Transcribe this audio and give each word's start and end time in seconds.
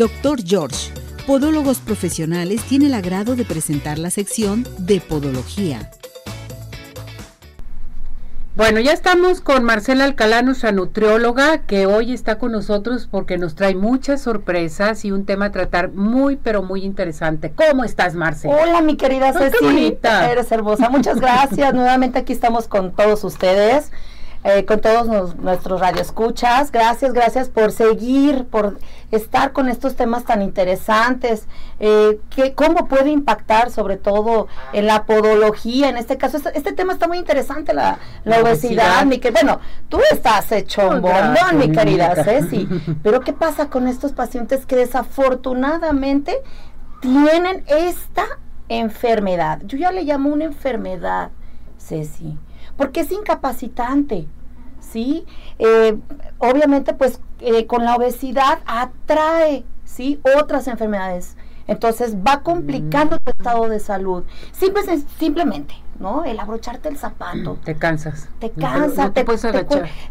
Dr. 0.00 0.42
George, 0.42 0.90
Podólogos 1.26 1.80
Profesionales, 1.80 2.62
tiene 2.62 2.86
el 2.86 2.94
agrado 2.94 3.36
de 3.36 3.44
presentar 3.44 3.98
la 3.98 4.08
sección 4.08 4.66
de 4.78 4.98
Podología. 4.98 5.90
Bueno, 8.56 8.80
ya 8.80 8.94
estamos 8.94 9.42
con 9.42 9.62
Marcela 9.62 10.04
Alcalá, 10.04 10.40
nuestra 10.40 10.72
nutrióloga, 10.72 11.66
que 11.66 11.84
hoy 11.84 12.14
está 12.14 12.38
con 12.38 12.52
nosotros 12.52 13.08
porque 13.10 13.36
nos 13.36 13.56
trae 13.56 13.74
muchas 13.74 14.22
sorpresas 14.22 15.04
y 15.04 15.12
un 15.12 15.26
tema 15.26 15.44
a 15.44 15.52
tratar 15.52 15.92
muy, 15.92 16.36
pero 16.36 16.62
muy 16.62 16.82
interesante. 16.82 17.52
¿Cómo 17.54 17.84
estás, 17.84 18.14
Marcela? 18.14 18.56
Hola, 18.56 18.80
mi 18.80 18.96
querida 18.96 19.34
Ceci. 19.34 19.98
Eres 20.02 20.50
hermosa. 20.50 20.88
Muchas 20.88 21.20
gracias. 21.20 21.74
Nuevamente 21.74 22.20
aquí 22.20 22.32
estamos 22.32 22.68
con 22.68 22.92
todos 22.92 23.22
ustedes. 23.22 23.92
Eh, 24.42 24.64
con 24.64 24.80
todos 24.80 25.36
nuestros 25.36 25.80
radioescuchas. 25.80 26.72
Gracias, 26.72 27.12
gracias 27.12 27.50
por 27.50 27.72
seguir, 27.72 28.46
por 28.46 28.78
estar 29.10 29.52
con 29.52 29.68
estos 29.68 29.96
temas 29.96 30.24
tan 30.24 30.40
interesantes. 30.40 31.44
Eh, 31.78 32.18
que, 32.34 32.54
¿Cómo 32.54 32.88
puede 32.88 33.10
impactar 33.10 33.70
sobre 33.70 33.98
todo 33.98 34.48
en 34.72 34.86
la 34.86 35.04
podología? 35.04 35.90
En 35.90 35.98
este 35.98 36.16
caso, 36.16 36.38
este, 36.38 36.56
este 36.56 36.72
tema 36.72 36.94
está 36.94 37.06
muy 37.06 37.18
interesante, 37.18 37.74
la, 37.74 37.98
la, 38.24 38.40
obesidad. 38.40 39.04
Mi 39.04 39.18
que, 39.18 39.30
bueno, 39.30 39.60
tú 39.90 40.00
estás 40.10 40.50
hecho 40.52 40.88
un 40.88 41.02
bombón, 41.02 41.58
mi 41.58 41.70
querida 41.70 42.14
Ceci. 42.24 42.66
Pero 43.02 43.20
¿qué 43.20 43.34
pasa 43.34 43.68
con 43.68 43.88
estos 43.88 44.12
pacientes 44.12 44.64
que 44.64 44.76
desafortunadamente 44.76 46.40
tienen 47.02 47.62
esta 47.66 48.24
enfermedad? 48.70 49.60
Yo 49.64 49.76
ya 49.76 49.92
le 49.92 50.02
llamo 50.02 50.30
una 50.30 50.44
enfermedad, 50.44 51.28
Ceci 51.76 52.38
porque 52.80 53.00
es 53.00 53.12
incapacitante. 53.12 54.26
¿Sí? 54.80 55.26
Eh, 55.58 55.98
obviamente, 56.38 56.94
pues 56.94 57.20
eh, 57.40 57.66
con 57.66 57.84
la 57.84 57.94
obesidad 57.94 58.60
atrae, 58.64 59.66
¿sí? 59.84 60.18
Otras 60.38 60.66
enfermedades. 60.66 61.36
Entonces 61.66 62.16
va 62.16 62.40
complicando 62.40 63.18
tu 63.18 63.32
estado 63.32 63.68
de 63.68 63.80
salud. 63.80 64.24
Simple, 64.52 64.82
simplemente, 65.18 65.74
¿no? 65.98 66.24
El 66.24 66.40
abrocharte 66.40 66.88
el 66.88 66.96
zapato. 66.96 67.58
Te 67.62 67.74
cansas. 67.74 68.30
Te 68.38 68.50
cansa, 68.50 69.12
te, 69.12 69.24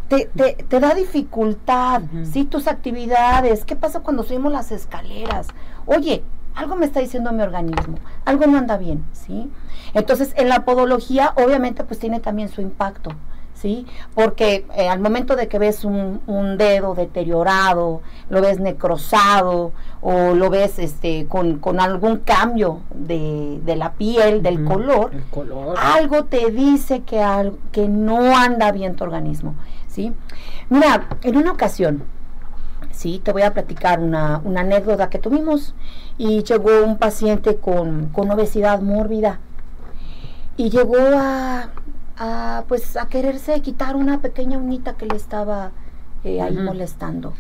te, 0.08 0.64
te, 0.64 0.80
da 0.80 0.94
dificultad, 0.94 2.04
¿sí? 2.32 2.46
Tus 2.46 2.68
actividades. 2.68 3.66
¿Qué 3.66 3.76
pasa 3.76 4.02
cuando 4.02 4.22
subimos 4.22 4.52
las 4.52 4.72
escaleras? 4.72 5.48
Oye, 5.88 6.24
algo 6.60 6.76
me 6.76 6.86
está 6.86 7.00
diciendo 7.00 7.32
mi 7.32 7.42
organismo, 7.42 7.98
algo 8.26 8.46
no 8.46 8.58
anda 8.58 8.78
bien, 8.78 9.06
¿sí? 9.14 9.50
Entonces, 9.94 10.34
en 10.36 10.50
la 10.50 10.66
podología, 10.66 11.34
obviamente, 11.38 11.86
pues 11.86 12.00
tiene 12.00 12.20
también 12.20 12.50
su 12.50 12.60
impacto, 12.60 13.12
¿sí? 13.54 13.88
Porque 14.14 14.66
eh, 14.76 14.90
al 14.90 15.00
momento 15.00 15.38
de 15.38 15.48
que 15.48 15.58
ves 15.58 15.86
un, 15.86 16.20
dedo 16.58 16.96
deteriorado, 16.96 18.02
lo 18.30 18.42
ves 18.42 18.60
necrosado 18.60 19.72
o 20.02 20.34
lo 20.34 20.50
ves 20.50 20.80
este, 20.80 21.28
con, 21.28 21.80
algún 21.80 22.18
cambio 22.18 22.82
de, 22.94 23.76
la 23.78 23.94
piel, 23.94 24.44
del 24.44 24.66
color, 24.66 25.12
algo 25.78 26.26
te 26.26 26.52
dice 26.52 27.04
que, 27.04 27.24
que 27.72 27.88
no 27.88 28.36
anda 28.36 28.74
bien 28.74 28.98
tu 28.98 29.06
organismo, 29.06 29.56
¿sí? 29.88 30.12
Mira, 30.68 31.08
en 31.24 31.38
una 31.38 31.54
ocasión, 31.54 32.04
Sí, 33.00 33.22
te 33.24 33.32
voy 33.32 33.44
a 33.44 33.54
platicar 33.54 34.02
una, 34.02 34.42
anécdota 34.58 35.10
que 35.10 35.20
tuvimos 35.20 35.74
y 36.18 36.44
llegó 36.44 36.84
un 36.84 36.98
paciente 36.98 37.56
con, 37.56 38.12
obesidad 38.14 38.82
mórbida 38.82 39.40
y 40.58 40.70
llegó 40.70 40.98
a, 41.16 42.66
pues 42.68 42.98
a 42.98 43.08
quererse 43.08 43.62
quitar 43.62 43.96
una 43.96 44.20
pequeña 44.20 44.58
unita 44.58 44.96
que 44.96 45.06
le 45.06 45.16
estaba 45.16 45.72
eh, 46.26 46.42
ahí 46.42 46.58
molestando. 46.58 47.32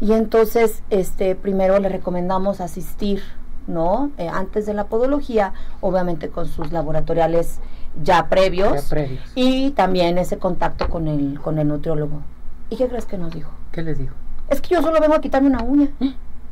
Y 0.00 0.14
entonces, 0.14 0.82
este, 0.88 1.34
primero 1.34 1.78
le 1.78 1.90
recomendamos 1.90 2.62
asistir, 2.62 3.22
¿no? 3.66 4.10
Eh, 4.16 4.30
antes 4.32 4.64
de 4.64 4.72
la 4.72 4.84
podología, 4.84 5.52
obviamente 5.82 6.30
con 6.30 6.48
sus 6.48 6.72
laboratoriales 6.72 7.60
ya 8.02 8.30
previos, 8.30 8.86
previos, 8.86 9.30
y 9.34 9.72
también 9.72 10.16
ese 10.16 10.38
contacto 10.38 10.88
con 10.88 11.06
el, 11.06 11.38
con 11.38 11.58
el 11.58 11.68
nutriólogo. 11.68 12.22
¿Y 12.70 12.76
qué 12.76 12.88
crees 12.88 13.04
que 13.04 13.18
nos 13.18 13.30
dijo? 13.34 13.50
¿Qué 13.72 13.82
les 13.82 13.98
dijo? 13.98 14.14
Es 14.50 14.60
que 14.60 14.74
yo 14.74 14.82
solo 14.82 15.00
vengo 15.00 15.14
a 15.14 15.20
quitarme 15.20 15.48
una 15.48 15.62
uña. 15.62 15.88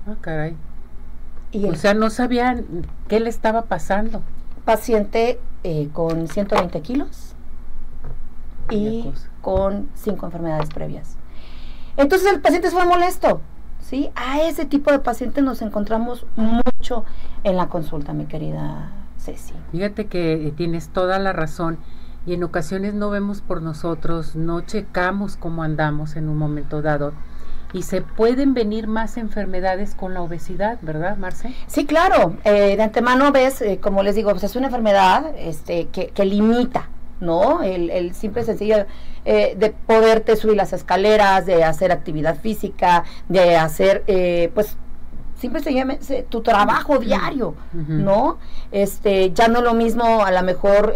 Ah, 0.07 0.15
caray. 0.21 0.57
o 1.53 1.75
sea, 1.75 1.93
no 1.95 2.09
sabían 2.09 2.65
qué 3.09 3.21
le 3.21 3.29
estaba 3.29 3.63
pasando. 3.63 4.23
Paciente 4.65 5.41
eh, 5.65 5.89
con 5.93 6.29
120 6.29 6.81
kilos 6.81 7.35
y 8.71 9.13
con 9.43 9.89
cinco 9.95 10.27
enfermedades 10.27 10.71
previas. 10.71 11.17
Entonces 11.97 12.33
el 12.33 12.41
paciente 12.41 12.71
fue 12.71 12.87
molesto. 12.87 13.41
¿sí? 13.81 14.11
A 14.15 14.41
ese 14.43 14.67
tipo 14.67 14.93
de 14.93 14.99
pacientes 14.99 15.43
nos 15.43 15.63
encontramos 15.63 16.27
mucho 16.37 17.05
en 17.43 17.57
la 17.57 17.69
consulta, 17.69 18.13
mi 18.13 18.27
querida 18.27 18.93
Ceci. 19.19 19.55
Fíjate 19.73 20.07
que 20.07 20.53
tienes 20.57 20.89
toda 20.91 21.19
la 21.19 21.33
razón 21.33 21.79
y 22.27 22.35
en 22.35 22.45
ocasiones 22.45 22.95
no 22.95 23.11
vemos 23.11 23.41
por 23.41 23.63
nosotros, 23.63 24.37
no 24.37 24.61
checamos 24.61 25.37
cómo 25.37 25.63
andamos 25.63 26.17
en 26.17 26.29
un 26.29 26.37
momento 26.37 26.83
dado 26.83 27.15
y 27.73 27.83
se 27.83 28.01
pueden 28.01 28.55
venir 28.55 28.87
más 28.87 29.17
enfermedades 29.17 29.95
con 29.95 30.15
la 30.15 30.23
obesidad, 30.23 30.79
¿verdad, 30.83 31.17
Marce? 31.17 31.55
Sí, 31.67 31.85
claro. 31.85 32.37
Eh, 32.45 32.77
de 32.77 32.83
antemano 32.83 33.31
ves, 33.31 33.61
eh, 33.61 33.79
como 33.81 34.03
les 34.03 34.15
digo, 34.15 34.31
pues 34.31 34.45
es 34.45 34.57
una 34.57 34.67
enfermedad 34.67 35.33
este, 35.37 35.89
que, 35.89 36.09
que 36.09 36.25
limita, 36.25 36.89
¿no? 37.21 37.63
El, 37.63 37.91
el 37.91 38.15
simple 38.15 38.45
sencillo 38.45 38.87
eh, 39.25 39.55
de 39.59 39.71
poderte 39.71 40.37
subir 40.37 40.57
las 40.57 40.73
escaleras, 40.73 41.45
de 41.45 41.65
hacer 41.65 41.93
actividad 41.93 42.39
física, 42.39 43.05
de 43.29 43.57
hacer, 43.57 44.05
pues, 44.55 44.77
simple 45.39 45.61
sencillamente 45.61 46.27
tu 46.29 46.41
trabajo 46.41 46.99
diario, 46.99 47.55
¿no? 47.73 48.39
Este, 48.73 49.31
ya 49.33 49.49
no 49.49 49.61
lo 49.61 49.75
mismo 49.75 50.25
a 50.25 50.33
lo 50.33 50.43
mejor 50.43 50.95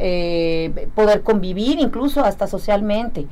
poder 0.95 1.23
convivir 1.23 1.79
incluso 1.79 2.25
hasta 2.25 2.47
socialmente, 2.47 3.27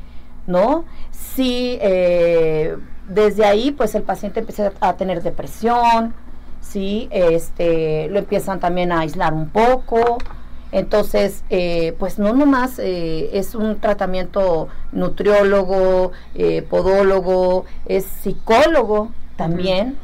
¿no? 0.46 0.84
Sí, 1.10 1.78
eh, 1.80 2.76
desde 3.10 3.44
ahí, 3.44 3.72
pues 3.72 3.94
el 3.94 4.02
paciente 4.02 4.40
empieza 4.40 4.72
a 4.80 4.96
tener 4.96 5.22
depresión, 5.22 6.14
¿sí? 6.60 7.08
Este, 7.10 8.08
lo 8.08 8.20
empiezan 8.20 8.60
también 8.60 8.92
a 8.92 9.00
aislar 9.00 9.34
un 9.34 9.48
poco. 9.50 10.18
Entonces, 10.72 11.42
eh, 11.50 11.96
pues 11.98 12.20
no 12.20 12.32
nomás 12.32 12.78
eh, 12.78 13.30
es 13.36 13.56
un 13.56 13.80
tratamiento 13.80 14.68
nutriólogo, 14.92 16.12
eh, 16.36 16.62
podólogo, 16.62 17.64
es 17.86 18.04
psicólogo 18.04 19.10
también. 19.36 19.96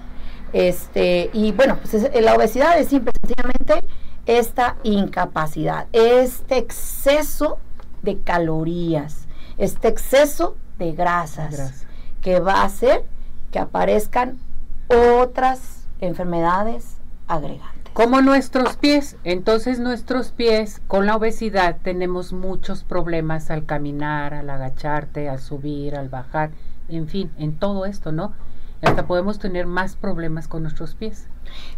Este, 0.52 1.30
y 1.32 1.52
bueno, 1.52 1.78
pues 1.80 2.10
la 2.20 2.34
obesidad 2.34 2.78
es 2.78 2.88
simple, 2.88 3.12
sencillamente 3.20 3.86
esta 4.26 4.76
incapacidad, 4.82 5.86
este 5.92 6.58
exceso 6.58 7.58
de 8.02 8.18
calorías, 8.18 9.28
este 9.58 9.86
exceso 9.86 10.56
de 10.78 10.92
grasas 10.92 11.85
que 12.26 12.40
va 12.40 12.62
a 12.62 12.64
hacer 12.64 13.04
que 13.52 13.60
aparezcan 13.60 14.40
otras 14.88 15.86
enfermedades 16.00 16.96
agregantes. 17.28 17.92
Como 17.92 18.20
nuestros 18.20 18.76
pies, 18.76 19.16
entonces 19.22 19.78
nuestros 19.78 20.32
pies 20.32 20.82
con 20.88 21.06
la 21.06 21.14
obesidad 21.14 21.76
tenemos 21.84 22.32
muchos 22.32 22.82
problemas 22.82 23.52
al 23.52 23.64
caminar, 23.64 24.34
al 24.34 24.50
agacharte, 24.50 25.28
al 25.28 25.38
subir, 25.38 25.94
al 25.94 26.08
bajar, 26.08 26.50
en 26.88 27.06
fin, 27.06 27.30
en 27.38 27.56
todo 27.56 27.86
esto, 27.86 28.10
¿no? 28.10 28.32
Hasta 28.82 29.06
podemos 29.06 29.38
tener 29.38 29.66
más 29.66 29.94
problemas 29.94 30.48
con 30.48 30.64
nuestros 30.64 30.96
pies. 30.96 31.28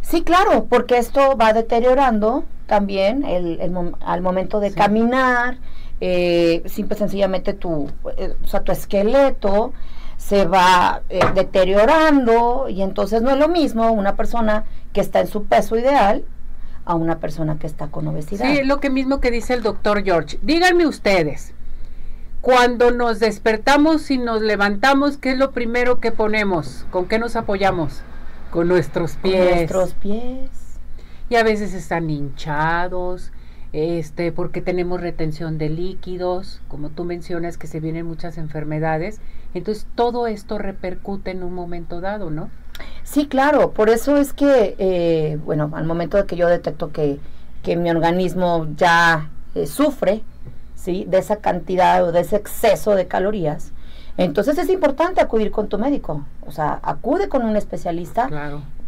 Sí, 0.01 0.23
claro, 0.23 0.65
porque 0.67 0.97
esto 0.97 1.37
va 1.37 1.53
deteriorando 1.53 2.43
también 2.65 3.23
el, 3.23 3.59
al 4.01 4.21
momento 4.21 4.59
de 4.59 4.71
caminar, 4.73 5.59
eh, 6.01 6.63
simple 6.65 6.97
sencillamente 6.97 7.53
tu, 7.53 7.91
eh, 8.17 8.33
o 8.43 8.47
sea, 8.47 8.63
tu 8.63 8.71
esqueleto, 8.71 9.73
se 10.19 10.45
va 10.45 11.01
eh, 11.07 11.21
deteriorando 11.33 12.67
y 12.67 12.81
entonces 12.81 13.21
no 13.21 13.31
es 13.31 13.37
lo 13.37 13.47
mismo 13.47 13.89
una 13.91 14.17
persona 14.17 14.65
que 14.91 14.99
está 14.99 15.21
en 15.21 15.27
su 15.27 15.45
peso 15.45 15.77
ideal 15.77 16.25
a 16.83 16.93
una 16.95 17.19
persona 17.19 17.57
que 17.57 17.67
está 17.67 17.87
con 17.87 18.05
obesidad. 18.07 18.45
Sí, 18.45 18.63
lo 18.63 18.81
que 18.81 18.89
mismo 18.89 19.21
que 19.21 19.31
dice 19.31 19.53
el 19.53 19.63
doctor 19.63 20.03
George. 20.03 20.37
Díganme 20.41 20.85
ustedes, 20.85 21.53
cuando 22.41 22.91
nos 22.91 23.19
despertamos 23.19 24.11
y 24.11 24.17
nos 24.17 24.41
levantamos, 24.41 25.17
¿qué 25.17 25.31
es 25.31 25.37
lo 25.37 25.51
primero 25.51 26.01
que 26.01 26.11
ponemos? 26.11 26.85
¿Con 26.91 27.07
qué 27.07 27.17
nos 27.17 27.37
apoyamos? 27.37 28.01
Con 28.51 28.67
nuestros 28.67 29.15
pies. 29.15 29.47
Con 29.47 29.55
nuestros 29.55 29.93
pies. 29.93 30.49
Y 31.29 31.35
a 31.37 31.43
veces 31.43 31.73
están 31.73 32.09
hinchados, 32.09 33.31
este, 33.71 34.31
porque 34.31 34.61
tenemos 34.61 35.01
retención 35.01 35.57
de 35.57 35.69
líquidos, 35.69 36.61
como 36.67 36.89
tú 36.89 37.03
mencionas 37.03 37.57
que 37.57 37.67
se 37.67 37.79
vienen 37.79 38.05
muchas 38.05 38.37
enfermedades, 38.37 39.21
entonces 39.53 39.85
todo 39.95 40.27
esto 40.27 40.57
repercute 40.57 41.31
en 41.31 41.43
un 41.43 41.53
momento 41.53 42.01
dado, 42.01 42.29
¿no? 42.29 42.49
Sí, 43.03 43.27
claro, 43.27 43.71
por 43.71 43.89
eso 43.89 44.17
es 44.17 44.33
que, 44.33 44.75
eh, 44.77 45.37
bueno, 45.43 45.71
al 45.73 45.85
momento 45.85 46.17
de 46.17 46.25
que 46.25 46.35
yo 46.35 46.47
detecto 46.47 46.91
que, 46.91 47.19
que 47.63 47.75
mi 47.75 47.89
organismo 47.89 48.67
ya 48.75 49.29
eh, 49.55 49.67
sufre, 49.67 50.23
¿sí? 50.75 51.05
De 51.07 51.17
esa 51.17 51.37
cantidad 51.37 52.03
o 52.03 52.11
de 52.11 52.21
ese 52.21 52.37
exceso 52.37 52.95
de 52.95 53.07
calorías, 53.07 53.71
entonces 54.17 54.57
es 54.57 54.69
importante 54.69 55.21
acudir 55.21 55.51
con 55.51 55.69
tu 55.69 55.77
médico, 55.77 56.25
o 56.45 56.51
sea, 56.51 56.79
acude 56.83 57.29
con 57.29 57.43
un 57.45 57.55
especialista 57.55 58.27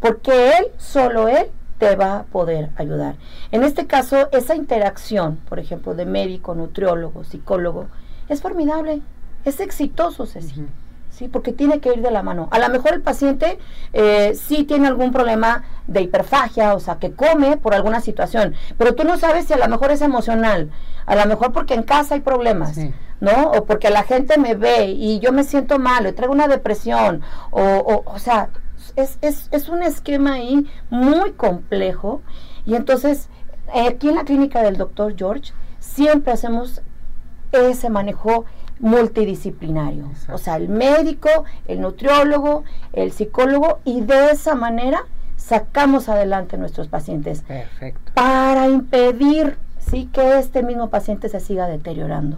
porque 0.02 0.58
él, 0.58 0.66
solo 0.78 1.30
él, 1.30 1.48
te 1.82 1.96
va 1.96 2.20
a 2.20 2.24
poder 2.26 2.70
ayudar. 2.76 3.16
En 3.52 3.64
este 3.64 3.88
caso, 3.88 4.30
esa 4.34 4.54
interacción, 4.56 5.38
por 5.50 5.58
ejemplo, 5.58 5.96
de 5.96 6.06
médico, 6.06 6.54
nutriólogo, 6.54 7.24
psicólogo, 7.24 7.88
es 8.30 8.40
formidable, 8.40 9.02
es 9.46 9.60
exitoso, 9.60 10.28
Ceci. 10.28 10.64
¿sí? 11.10 11.28
Porque 11.28 11.54
tiene 11.54 11.80
que 11.80 11.90
ir 11.90 12.04
de 12.04 12.12
la 12.12 12.22
mano. 12.22 12.50
A 12.52 12.60
lo 12.60 12.70
mejor 12.70 12.94
el 12.94 13.02
paciente 13.02 13.58
eh, 13.94 14.36
sí 14.36 14.64
tiene 14.64 14.90
algún 14.90 15.12
problema 15.12 15.64
de 15.88 16.02
hiperfagia, 16.02 16.76
o 16.76 16.80
sea, 16.80 17.00
que 17.00 17.14
come 17.14 17.58
por 17.58 17.74
alguna 17.74 18.00
situación, 18.00 18.54
pero 18.78 18.94
tú 18.94 19.04
no 19.04 19.18
sabes 19.18 19.46
si 19.46 19.54
a 19.54 19.58
lo 19.58 19.68
mejor 19.68 19.90
es 19.90 20.02
emocional, 20.02 20.70
a 21.08 21.16
lo 21.16 21.26
mejor 21.26 21.52
porque 21.52 21.74
en 21.74 21.82
casa 21.82 22.14
hay 22.14 22.22
problemas, 22.22 22.78
¿no? 23.20 23.50
O 23.56 23.66
porque 23.66 23.90
la 23.90 24.04
gente 24.04 24.38
me 24.38 24.54
ve 24.54 24.86
y 24.86 25.20
yo 25.20 25.32
me 25.32 25.44
siento 25.44 25.80
mal, 25.80 26.06
o 26.06 26.14
traigo 26.14 26.32
una 26.32 26.48
depresión, 26.48 27.24
o, 27.50 27.60
o, 27.60 28.04
o 28.06 28.20
sea, 28.20 28.50
es, 28.96 29.18
es, 29.22 29.50
es 29.52 29.70
un 29.70 29.84
esquema 29.84 30.34
ahí 30.34 30.68
muy 30.90 31.32
complejo 31.32 32.22
y 32.66 32.76
entonces 32.76 33.30
aquí 33.74 34.10
en 34.10 34.16
la 34.16 34.24
clínica 34.24 34.62
del 34.62 34.78
doctor 34.78 35.16
George 35.18 35.54
siempre 35.80 36.34
hacemos 36.34 36.82
ese 37.52 37.90
manejo 37.90 38.46
multidisciplinario. 38.80 40.12
O 40.32 40.38
sea, 40.38 40.56
el 40.56 40.70
médico, 40.70 41.30
el 41.68 41.82
nutriólogo, 41.82 42.64
el 42.94 43.12
psicólogo 43.12 43.80
y 43.86 44.02
de 44.02 44.32
esa 44.32 44.56
manera 44.56 45.06
sacamos 45.38 46.10
adelante 46.10 46.58
nuestros 46.58 46.88
pacientes. 46.88 47.42
Perfecto. 47.42 48.12
Para 48.14 48.68
impedir 48.68 49.58
sí 49.80 50.10
que 50.12 50.40
este 50.40 50.64
mismo 50.64 50.90
paciente 50.90 51.30
se 51.30 51.40
siga 51.40 51.68
deteriorando. 51.68 52.38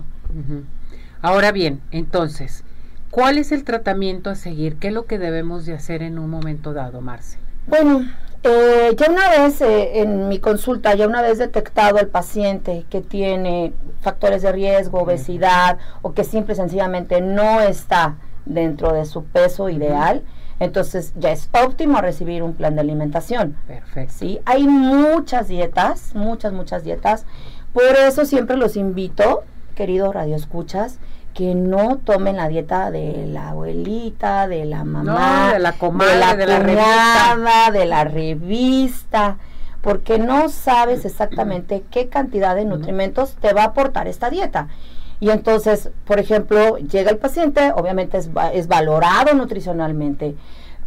Ahora 1.22 1.52
bien, 1.52 1.82
entonces, 1.92 2.64
¿cuál 3.14 3.38
es 3.38 3.52
el 3.52 3.64
tratamiento 3.64 4.32
a 4.32 4.36
seguir? 4.36 4.78
¿Qué 4.78 4.88
es 4.88 4.94
lo 4.94 5.06
que 5.06 5.20
debemos 5.20 5.68
de 5.68 5.74
hacer 5.74 6.02
en 6.02 6.18
un 6.18 6.32
momento 6.32 6.74
dado, 6.74 7.00
Marce? 7.00 7.38
Bueno, 7.68 8.10
eh, 8.42 8.90
ya 8.98 9.12
una 9.12 9.30
vez 9.30 9.62
eh, 9.62 10.02
en 10.02 10.30
mi 10.30 10.40
consulta, 10.40 10.96
ya 10.96 11.08
una 11.08 11.22
vez 11.22 11.38
detectado 11.38 12.00
el 12.00 12.08
paciente 12.08 12.86
que 12.90 13.02
tiene 13.02 13.72
factores 14.02 14.42
de 14.42 14.52
riesgo, 14.52 15.02
obesidad 15.02 15.78
o 16.02 16.14
que 16.14 16.24
simple 16.24 16.54
y 16.54 16.58
sencillamente 16.58 17.22
no 17.22 17.62
está 17.62 18.16
dentro 18.46 18.92
de 18.94 19.06
su 19.06 19.24
peso 19.26 19.70
ideal, 19.70 20.24
entonces 20.60 21.14
ya 21.16 21.32
es 21.32 21.50
óptimo 21.54 22.02
recibir 22.02 22.42
un 22.42 22.56
plan 22.56 22.74
de 22.74 22.82
alimentación. 22.82 23.56
Perfecto. 23.68 24.14
¿sí? 24.18 24.40
Hay 24.46 24.68
muchas 24.68 25.48
dietas, 25.48 26.16
muchas, 26.16 26.52
muchas 26.52 26.84
dietas. 26.84 27.28
Por 27.74 27.84
eso 27.84 28.26
siempre 28.26 28.58
los 28.58 28.76
invito, 28.76 29.44
queridos 29.76 30.16
radioescuchas, 30.16 30.98
que 31.34 31.56
no 31.56 31.98
tomen 31.98 32.38
la 32.38 32.48
dieta 32.48 32.92
de 32.92 33.26
la 33.28 33.50
abuelita, 33.50 34.48
de 34.48 34.66
la 34.66 34.84
mamá, 34.84 35.54
de 35.54 35.60
la 35.60 35.74
comadre, 35.74 36.14
de 36.14 36.46
la, 36.46 36.60
revista. 36.60 37.72
de 37.72 37.86
la 37.86 38.04
revista, 38.04 39.38
porque 39.82 40.20
no 40.20 40.50
sabes 40.50 41.06
exactamente 41.06 41.84
qué 41.90 42.08
cantidad 42.08 42.56
de 42.56 42.66
nutrimentos 42.66 43.36
te 43.36 43.54
va 43.54 43.64
a 43.64 43.68
aportar 43.68 44.08
esta 44.08 44.30
dieta. 44.30 44.68
Y 45.20 45.30
entonces, 45.30 45.90
por 46.06 46.20
ejemplo, 46.20 46.78
llega 46.78 47.10
el 47.10 47.18
paciente, 47.18 47.72
obviamente 47.76 48.18
es, 48.18 48.30
es 48.54 48.68
valorado 48.68 49.34
nutricionalmente, 49.34 50.36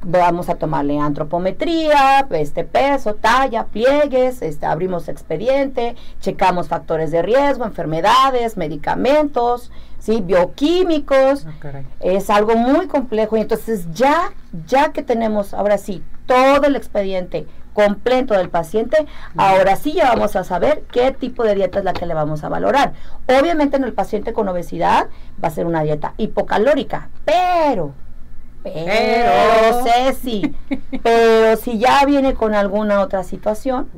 vamos 0.02 0.48
a 0.48 0.54
tomarle 0.54 0.98
antropometría, 0.98 2.26
este 2.30 2.64
peso, 2.64 3.14
talla, 3.14 3.64
pliegues, 3.64 4.42
este, 4.42 4.66
abrimos 4.66 5.08
expediente, 5.08 5.96
checamos 6.20 6.68
factores 6.68 7.10
de 7.10 7.22
riesgo, 7.22 7.64
enfermedades, 7.64 8.56
medicamentos, 8.56 9.72
¿sí? 10.06 10.20
bioquímicos. 10.20 11.46
Ah, 11.46 11.82
es 12.00 12.30
algo 12.30 12.56
muy 12.56 12.86
complejo 12.86 13.36
y 13.36 13.40
entonces 13.40 13.86
ya, 13.92 14.32
ya 14.66 14.92
que 14.92 15.02
tenemos 15.02 15.52
ahora 15.52 15.76
sí 15.78 16.02
todo 16.26 16.66
el 16.66 16.76
expediente 16.76 17.46
completo 17.72 18.32
del 18.32 18.48
paciente, 18.48 19.04
ahora 19.36 19.76
sí 19.76 19.92
ya 19.92 20.08
vamos 20.08 20.34
a 20.34 20.44
saber 20.44 20.84
qué 20.90 21.12
tipo 21.12 21.44
de 21.44 21.54
dieta 21.54 21.80
es 21.80 21.84
la 21.84 21.92
que 21.92 22.06
le 22.06 22.14
vamos 22.14 22.42
a 22.42 22.48
valorar. 22.48 22.94
Obviamente 23.26 23.76
en 23.76 23.84
el 23.84 23.92
paciente 23.92 24.32
con 24.32 24.48
obesidad 24.48 25.08
va 25.42 25.48
a 25.48 25.50
ser 25.50 25.66
una 25.66 25.82
dieta 25.82 26.14
hipocalórica, 26.16 27.10
pero 27.26 27.92
pero, 28.62 29.84
Ceci, 29.84 30.56
pero 31.02 31.56
si 31.56 31.78
ya 31.78 32.04
viene 32.04 32.34
con 32.34 32.52
alguna 32.52 33.00
otra 33.00 33.22
situación, 33.22 33.88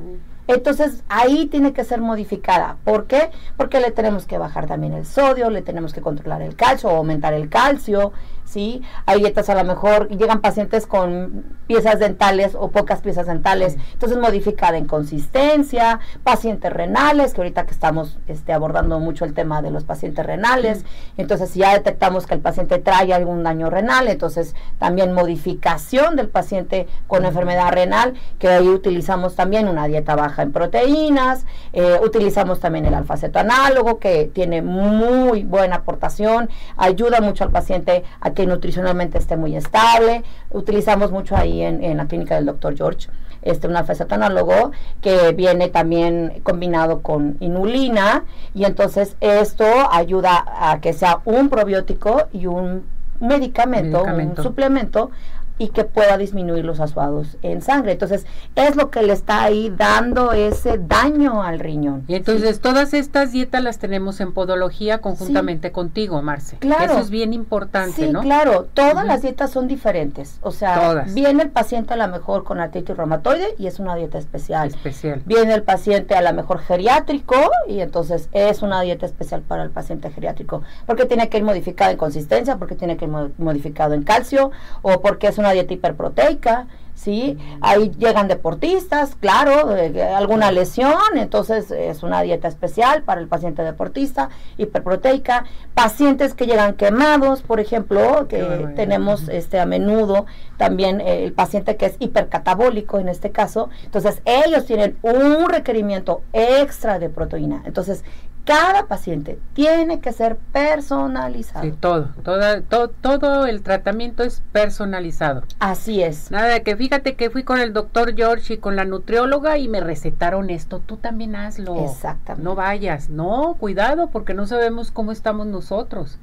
entonces 0.48 1.04
ahí 1.08 1.46
tiene 1.46 1.72
que 1.72 1.84
ser 1.84 2.00
modificada. 2.00 2.78
¿Por 2.82 3.06
qué? 3.06 3.30
Porque 3.56 3.80
le 3.80 3.90
tenemos 3.90 4.26
que 4.26 4.38
bajar 4.38 4.66
también 4.66 4.94
el 4.94 5.06
sodio, 5.06 5.50
le 5.50 5.62
tenemos 5.62 5.92
que 5.92 6.00
controlar 6.00 6.42
el 6.42 6.56
calcio 6.56 6.88
o 6.88 6.96
aumentar 6.96 7.34
el 7.34 7.48
calcio, 7.48 8.12
¿sí? 8.48 8.82
Hay 9.06 9.20
dietas 9.20 9.48
a 9.50 9.54
lo 9.54 9.64
mejor, 9.64 10.08
llegan 10.08 10.40
pacientes 10.40 10.86
con 10.86 11.44
piezas 11.66 11.98
dentales 11.98 12.56
o 12.58 12.70
pocas 12.70 13.02
piezas 13.02 13.26
dentales, 13.26 13.76
entonces 13.92 14.18
modificada 14.18 14.78
en 14.78 14.86
consistencia, 14.86 16.00
pacientes 16.24 16.72
renales, 16.72 17.34
que 17.34 17.42
ahorita 17.42 17.66
que 17.66 17.72
estamos 17.72 18.18
este, 18.26 18.52
abordando 18.52 18.98
mucho 19.00 19.24
el 19.26 19.34
tema 19.34 19.60
de 19.60 19.70
los 19.70 19.84
pacientes 19.84 20.24
renales, 20.24 20.84
entonces 21.18 21.50
si 21.50 21.60
ya 21.60 21.74
detectamos 21.74 22.26
que 22.26 22.34
el 22.34 22.40
paciente 22.40 22.78
trae 22.78 23.12
algún 23.12 23.42
daño 23.42 23.68
renal, 23.68 24.08
entonces 24.08 24.54
también 24.78 25.12
modificación 25.12 26.16
del 26.16 26.28
paciente 26.28 26.86
con 27.06 27.26
enfermedad 27.26 27.70
renal, 27.72 28.14
que 28.38 28.48
ahí 28.48 28.68
utilizamos 28.68 29.34
también 29.34 29.68
una 29.68 29.86
dieta 29.86 30.16
baja 30.16 30.42
en 30.42 30.52
proteínas, 30.52 31.44
eh, 31.74 31.98
utilizamos 32.02 32.60
también 32.60 32.86
el 32.86 32.94
alfaceto 32.94 33.38
análogo, 33.38 33.98
que 33.98 34.30
tiene 34.32 34.62
muy 34.62 35.44
buena 35.44 35.76
aportación, 35.76 36.48
ayuda 36.76 37.20
mucho 37.20 37.44
al 37.44 37.50
paciente 37.50 38.04
a 38.20 38.30
que 38.38 38.46
nutricionalmente 38.46 39.18
esté 39.18 39.36
muy 39.36 39.56
estable. 39.56 40.22
Utilizamos 40.50 41.10
mucho 41.10 41.36
ahí 41.36 41.60
en, 41.60 41.96
la 41.96 42.06
clínica 42.06 42.36
del 42.36 42.46
doctor 42.46 42.76
George 42.76 43.08
este, 43.42 43.66
un 43.66 43.74
análogo 43.76 44.70
que 45.02 45.32
viene 45.32 45.68
también 45.70 46.40
combinado 46.44 47.02
con 47.02 47.36
inulina 47.40 48.26
y 48.54 48.64
entonces 48.64 49.16
esto 49.20 49.64
ayuda 49.90 50.44
a 50.60 50.80
que 50.80 50.92
sea 50.92 51.18
un 51.24 51.48
probiótico 51.48 52.28
y 52.32 52.46
un 52.46 52.84
medicamento, 53.18 53.98
medicamento. 54.04 54.42
un 54.42 54.46
suplemento 54.46 55.10
y 55.58 55.68
que 55.68 55.84
pueda 55.84 56.16
disminuir 56.16 56.64
los 56.64 56.80
asuados 56.80 57.36
en 57.42 57.62
sangre. 57.62 57.92
Entonces, 57.92 58.26
es 58.54 58.76
lo 58.76 58.90
que 58.90 59.02
le 59.02 59.12
está 59.12 59.42
ahí 59.42 59.72
dando 59.76 60.32
ese 60.32 60.78
daño 60.78 61.42
al 61.42 61.58
riñón. 61.58 62.04
Y 62.06 62.14
entonces, 62.14 62.60
todas 62.60 62.94
estas 62.94 63.32
dietas 63.32 63.62
las 63.62 63.78
tenemos 63.78 64.20
en 64.20 64.32
podología 64.32 64.98
conjuntamente 64.98 65.72
contigo, 65.72 66.22
Marce. 66.22 66.56
Claro. 66.58 66.92
Eso 66.92 66.98
es 67.00 67.10
bien 67.10 67.32
importante, 67.32 68.06
sí, 68.06 68.12
claro. 68.12 68.68
Todas 68.72 69.04
las 69.04 69.22
dietas 69.22 69.50
son 69.50 69.66
diferentes. 69.68 70.38
O 70.42 70.52
sea, 70.52 71.04
viene 71.12 71.42
el 71.42 71.50
paciente 71.50 71.94
a 71.94 71.96
lo 71.96 72.08
mejor 72.08 72.44
con 72.44 72.60
artritis 72.60 72.96
reumatoide 72.96 73.54
y 73.58 73.66
es 73.66 73.78
una 73.78 73.94
dieta 73.96 74.18
especial. 74.18 74.68
Especial. 74.68 75.22
Viene 75.26 75.54
el 75.54 75.62
paciente 75.62 76.14
a 76.14 76.22
lo 76.22 76.32
mejor 76.32 76.60
geriátrico 76.60 77.36
y 77.66 77.80
entonces 77.80 78.28
es 78.32 78.62
una 78.62 78.80
dieta 78.82 79.06
especial 79.06 79.42
para 79.42 79.62
el 79.62 79.70
paciente 79.70 80.10
geriátrico. 80.10 80.62
Porque 80.86 81.04
tiene 81.04 81.28
que 81.28 81.38
ir 81.38 81.44
modificado 81.44 81.90
en 81.90 81.96
consistencia, 81.96 82.56
porque 82.56 82.74
tiene 82.74 82.96
que 82.96 83.06
ir 83.06 83.10
modificado 83.38 83.94
en 83.94 84.02
calcio 84.02 84.50
o 84.82 85.00
porque 85.00 85.28
es 85.28 85.38
una 85.38 85.47
dieta 85.52 85.74
hiperproteica, 85.74 86.66
¿sí? 86.98 87.38
Ahí 87.60 87.92
llegan 87.96 88.26
deportistas, 88.26 89.14
claro, 89.14 89.70
alguna 90.16 90.50
lesión, 90.50 90.98
entonces 91.14 91.70
es 91.70 92.02
una 92.02 92.22
dieta 92.22 92.48
especial 92.48 93.02
para 93.02 93.20
el 93.20 93.28
paciente 93.28 93.62
deportista, 93.62 94.30
hiperproteica, 94.56 95.44
pacientes 95.74 96.34
que 96.34 96.46
llegan 96.46 96.74
quemados, 96.74 97.42
por 97.42 97.60
ejemplo, 97.60 98.26
que 98.28 98.72
tenemos 98.74 99.28
este 99.28 99.60
a 99.60 99.66
menudo 99.66 100.26
también 100.56 101.00
eh, 101.00 101.24
el 101.24 101.32
paciente 101.32 101.76
que 101.76 101.86
es 101.86 101.96
hipercatabólico 102.00 102.98
en 102.98 103.08
este 103.08 103.30
caso, 103.30 103.70
entonces 103.84 104.20
ellos 104.24 104.66
tienen 104.66 104.98
un 105.02 105.48
requerimiento 105.48 106.22
extra 106.32 106.98
de 106.98 107.08
proteína. 107.08 107.62
Entonces, 107.64 108.02
cada 108.48 108.86
paciente 108.86 109.38
tiene 109.52 110.00
que 110.00 110.10
ser 110.10 110.38
personalizado. 110.52 111.66
Sí, 111.66 111.74
todo, 111.78 112.14
todo, 112.22 112.88
todo 112.88 113.44
el 113.44 113.60
tratamiento 113.60 114.22
es 114.22 114.42
personalizado. 114.52 115.42
Así 115.58 116.02
es. 116.02 116.30
Nada 116.30 116.48
de 116.48 116.62
que 116.62 116.74
fíjate 116.74 117.14
que 117.14 117.28
fui 117.28 117.42
con 117.42 117.60
el 117.60 117.74
doctor 117.74 118.16
George 118.16 118.54
y 118.54 118.56
con 118.56 118.74
la 118.74 118.86
nutrióloga 118.86 119.58
y 119.58 119.68
me 119.68 119.80
recetaron 119.80 120.48
esto, 120.48 120.80
tú 120.80 120.96
también 120.96 121.36
hazlo. 121.36 121.84
Exactamente. 121.84 122.42
No 122.42 122.54
vayas, 122.54 123.10
no, 123.10 123.54
cuidado 123.60 124.08
porque 124.08 124.32
no 124.32 124.46
sabemos 124.46 124.92
cómo 124.92 125.12
estamos 125.12 125.46
nosotros. 125.46 126.18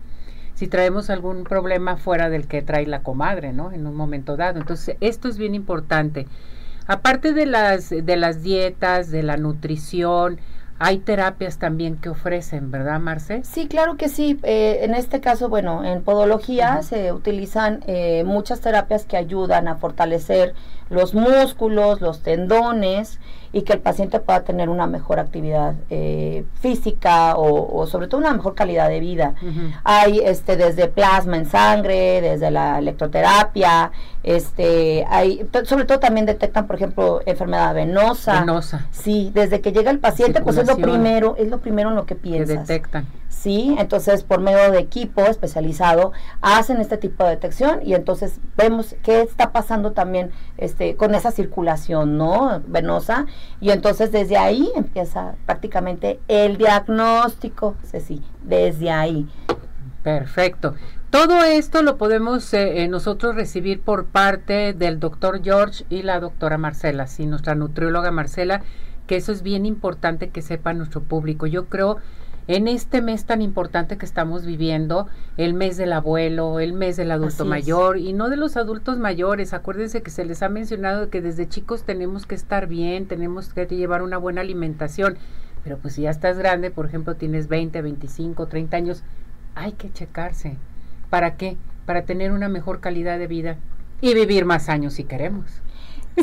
Si 0.56 0.66
traemos 0.68 1.12
algún 1.12 1.44
problema 1.44 1.96
fuera 1.96 2.32
del 2.32 2.48
que 2.48 2.64
trae 2.64 2.88
la 2.88 3.04
comadre, 3.04 3.54
¿no? 3.54 3.72
En 3.72 3.86
un 3.86 3.94
momento 3.94 4.36
dado. 4.36 4.60
Entonces, 4.60 4.98
esto 5.00 5.28
es 5.28 5.38
bien 5.38 5.54
importante. 5.54 6.26
Aparte 6.88 7.34
de 7.34 7.46
las, 7.46 7.92
de 7.92 8.16
las 8.16 8.42
dietas, 8.42 9.12
de 9.12 9.22
la 9.22 9.38
nutrición, 9.38 10.40
hay 10.78 10.98
terapias 10.98 11.58
también 11.58 11.96
que 11.96 12.10
ofrecen, 12.10 12.70
¿verdad, 12.70 13.00
Marce? 13.00 13.42
Sí, 13.44 13.68
claro 13.68 13.96
que 13.96 14.10
sí. 14.10 14.40
Eh, 14.44 14.80
en 14.82 14.94
este 14.94 15.22
caso, 15.22 15.48
bueno, 15.48 15.86
en 15.86 16.04
podología 16.04 16.82
se 16.84 17.14
utilizan 17.14 17.82
eh, 17.88 18.24
muchas 18.26 18.60
terapias 18.60 19.06
que 19.06 19.16
ayudan 19.16 19.68
a 19.68 19.76
fortalecer 19.76 20.54
los 20.90 21.14
músculos, 21.14 22.02
los 22.02 22.22
tendones 22.22 23.20
y 23.56 23.62
que 23.62 23.72
el 23.72 23.80
paciente 23.80 24.20
pueda 24.20 24.44
tener 24.44 24.68
una 24.68 24.86
mejor 24.86 25.18
actividad 25.18 25.76
eh, 25.90 26.44
física 26.60 27.36
o, 27.38 27.88
sobre 27.88 28.08
todo 28.08 28.20
una 28.20 28.34
mejor 28.34 28.54
calidad 28.54 28.90
de 28.90 29.00
vida. 29.00 29.36
Hay 29.86 30.20
este 30.20 30.58
desde 30.58 30.90
plasma 30.90 31.38
en 31.38 31.46
sangre, 31.46 32.20
desde 32.20 32.52
la 32.52 32.80
electroterapia, 32.80 33.94
este, 34.24 35.06
hay, 35.10 35.48
sobre 35.64 35.86
todo 35.86 36.00
también 36.00 36.26
detectan, 36.26 36.68
por 36.68 36.76
ejemplo, 36.76 37.22
enfermedad 37.26 37.74
venosa. 37.74 38.42
Venosa. 38.42 38.88
Sí, 38.92 39.32
desde 39.34 39.62
que 39.62 39.72
llega 39.72 39.90
el 39.90 40.00
paciente, 40.00 40.42
pues 40.42 40.58
es 40.58 40.68
lo 40.68 40.76
primero, 40.76 41.36
es 41.38 41.48
lo 41.48 41.60
primero 41.60 41.92
en 41.92 41.96
lo 41.96 42.06
que 42.06 42.16
piensas. 42.16 42.68
Que 42.68 42.74
detectan. 42.74 43.08
Sí, 43.30 43.76
entonces 43.78 44.24
por 44.24 44.40
medio 44.40 44.72
de 44.72 44.80
equipo 44.80 45.22
especializado 45.22 46.14
hacen 46.42 46.82
este 46.82 46.98
tipo 46.98 47.24
de 47.24 47.32
detección 47.32 47.80
y 47.84 47.94
entonces 47.94 48.40
vemos 48.58 48.96
qué 49.04 49.22
está 49.22 49.52
pasando 49.52 49.92
también 49.92 50.32
este 50.58 50.96
con 50.96 51.14
esa 51.14 51.30
circulación, 51.30 52.18
¿no? 52.18 52.64
venosa 52.66 53.28
y 53.62 53.72
entonces 53.72 54.12
desde 54.12 54.38
ahí 54.38 54.72
empieza 54.76 55.36
prácticamente 55.46 56.20
el 56.28 56.58
diagnóstico, 56.58 57.76
sí, 57.84 58.22
desde 58.44 58.92
ahí. 58.92 59.28
Perfecto. 60.04 60.76
Todo 61.10 61.44
esto 61.44 61.82
lo 61.82 61.98
podemos 61.98 62.54
eh, 62.54 62.84
eh, 62.84 62.88
nosotros 62.88 63.36
recibir 63.36 63.82
por 63.82 64.06
parte 64.06 64.74
del 64.74 65.00
doctor 65.00 65.42
George 65.44 65.86
y 65.90 66.04
la 66.04 66.20
doctora 66.20 66.58
Marcela, 66.58 67.08
sí, 67.08 67.26
nuestra 67.26 67.56
nutrióloga 67.56 68.12
Marcela, 68.12 68.62
que 69.08 69.16
eso 69.16 69.32
es 69.32 69.42
bien 69.42 69.66
importante 69.66 70.30
que 70.30 70.42
sepa 70.42 70.74
nuestro 70.74 71.02
público. 71.02 71.48
Yo 71.48 71.66
creo 71.68 71.98
en 72.48 72.68
este 72.68 73.02
mes 73.02 73.26
tan 73.26 73.42
importante 73.42 73.98
que 73.98 74.06
estamos 74.06 74.46
viviendo, 74.46 75.08
el 75.38 75.54
mes 75.54 75.78
del 75.78 75.94
abuelo, 75.94 76.60
el 76.60 76.74
mes 76.74 76.96
del 76.96 77.12
adulto 77.12 77.44
mayor 77.46 77.98
y 77.98 78.14
no 78.14 78.30
de 78.30 78.38
los 78.38 78.56
adultos 78.56 79.00
mayores. 79.00 79.54
Acuérdense 79.54 80.04
que 80.04 80.12
se 80.12 80.26
les 80.26 80.44
ha 80.44 80.50
mencionado 80.50 81.10
que 81.10 81.22
desde 81.22 81.50
chicos 81.50 81.84
tenemos 81.84 82.26
que 82.26 82.36
estar 82.36 82.68
bien, 82.68 83.08
tenemos 83.08 83.54
que 83.54 83.66
llevar 83.66 84.04
una 84.04 84.18
buena 84.18 84.42
alimentación. 84.42 85.18
Pero 85.64 85.80
pues 85.80 85.96
si 85.96 86.04
ya 86.04 86.12
estás 86.12 86.38
grande, 86.38 86.70
por 86.70 86.86
ejemplo, 86.86 87.16
tienes 87.16 87.48
20, 87.48 87.82
25, 87.82 88.46
30 88.46 88.78
años, 88.78 89.04
hay 89.56 89.72
que 89.72 89.92
checarse. 89.92 90.58
¿Para 91.10 91.38
qué? 91.38 91.58
Para 91.88 92.04
tener 92.04 92.32
una 92.32 92.50
mejor 92.50 92.80
calidad 92.80 93.18
de 93.18 93.26
vida 93.26 93.58
y 94.02 94.14
vivir 94.14 94.46
más 94.46 94.70
años 94.70 94.94
si 94.94 95.04
queremos. 95.06 95.46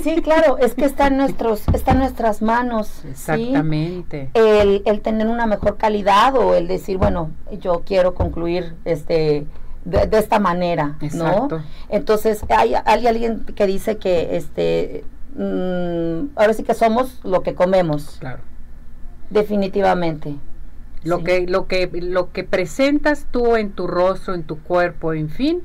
Sí, 0.00 0.22
claro, 0.22 0.58
es 0.58 0.74
que 0.74 0.84
está 0.84 1.08
en, 1.08 1.18
nuestros, 1.18 1.68
está 1.74 1.92
en 1.92 1.98
nuestras 1.98 2.40
manos. 2.40 3.04
Exactamente. 3.04 4.30
El, 4.34 4.82
el, 4.86 5.00
tener 5.00 5.26
una 5.26 5.46
mejor 5.46 5.76
calidad 5.76 6.34
o 6.36 6.54
el 6.54 6.66
decir, 6.66 6.96
bueno, 6.96 7.30
yo 7.60 7.82
quiero 7.84 8.14
concluir 8.14 8.74
este 8.84 9.46
de, 9.84 10.18
esta 10.18 10.38
manera, 10.38 10.96
Exacto. 11.00 11.58
¿no? 11.58 11.64
Entonces, 11.88 12.44
hay, 12.48 12.74
hay, 12.84 13.06
alguien 13.06 13.44
que 13.44 13.66
dice 13.66 13.98
que 13.98 14.36
este 14.36 15.04
mm, 15.36 16.36
ahora 16.36 16.54
sí 16.54 16.62
que 16.62 16.74
somos 16.74 17.20
lo 17.24 17.42
que 17.42 17.54
comemos. 17.54 18.18
Claro. 18.20 18.42
Definitivamente. 19.30 20.36
Lo 21.04 21.24
que 21.24 21.48
lo 21.48 21.66
que 21.66 21.90
lo 21.92 22.30
que 22.30 22.44
presentas 22.44 23.26
tú 23.30 23.56
en 23.56 23.72
tu 23.72 23.88
rostro, 23.88 24.34
en 24.34 24.44
tu 24.44 24.62
cuerpo, 24.62 25.14
en 25.14 25.30
fin, 25.30 25.62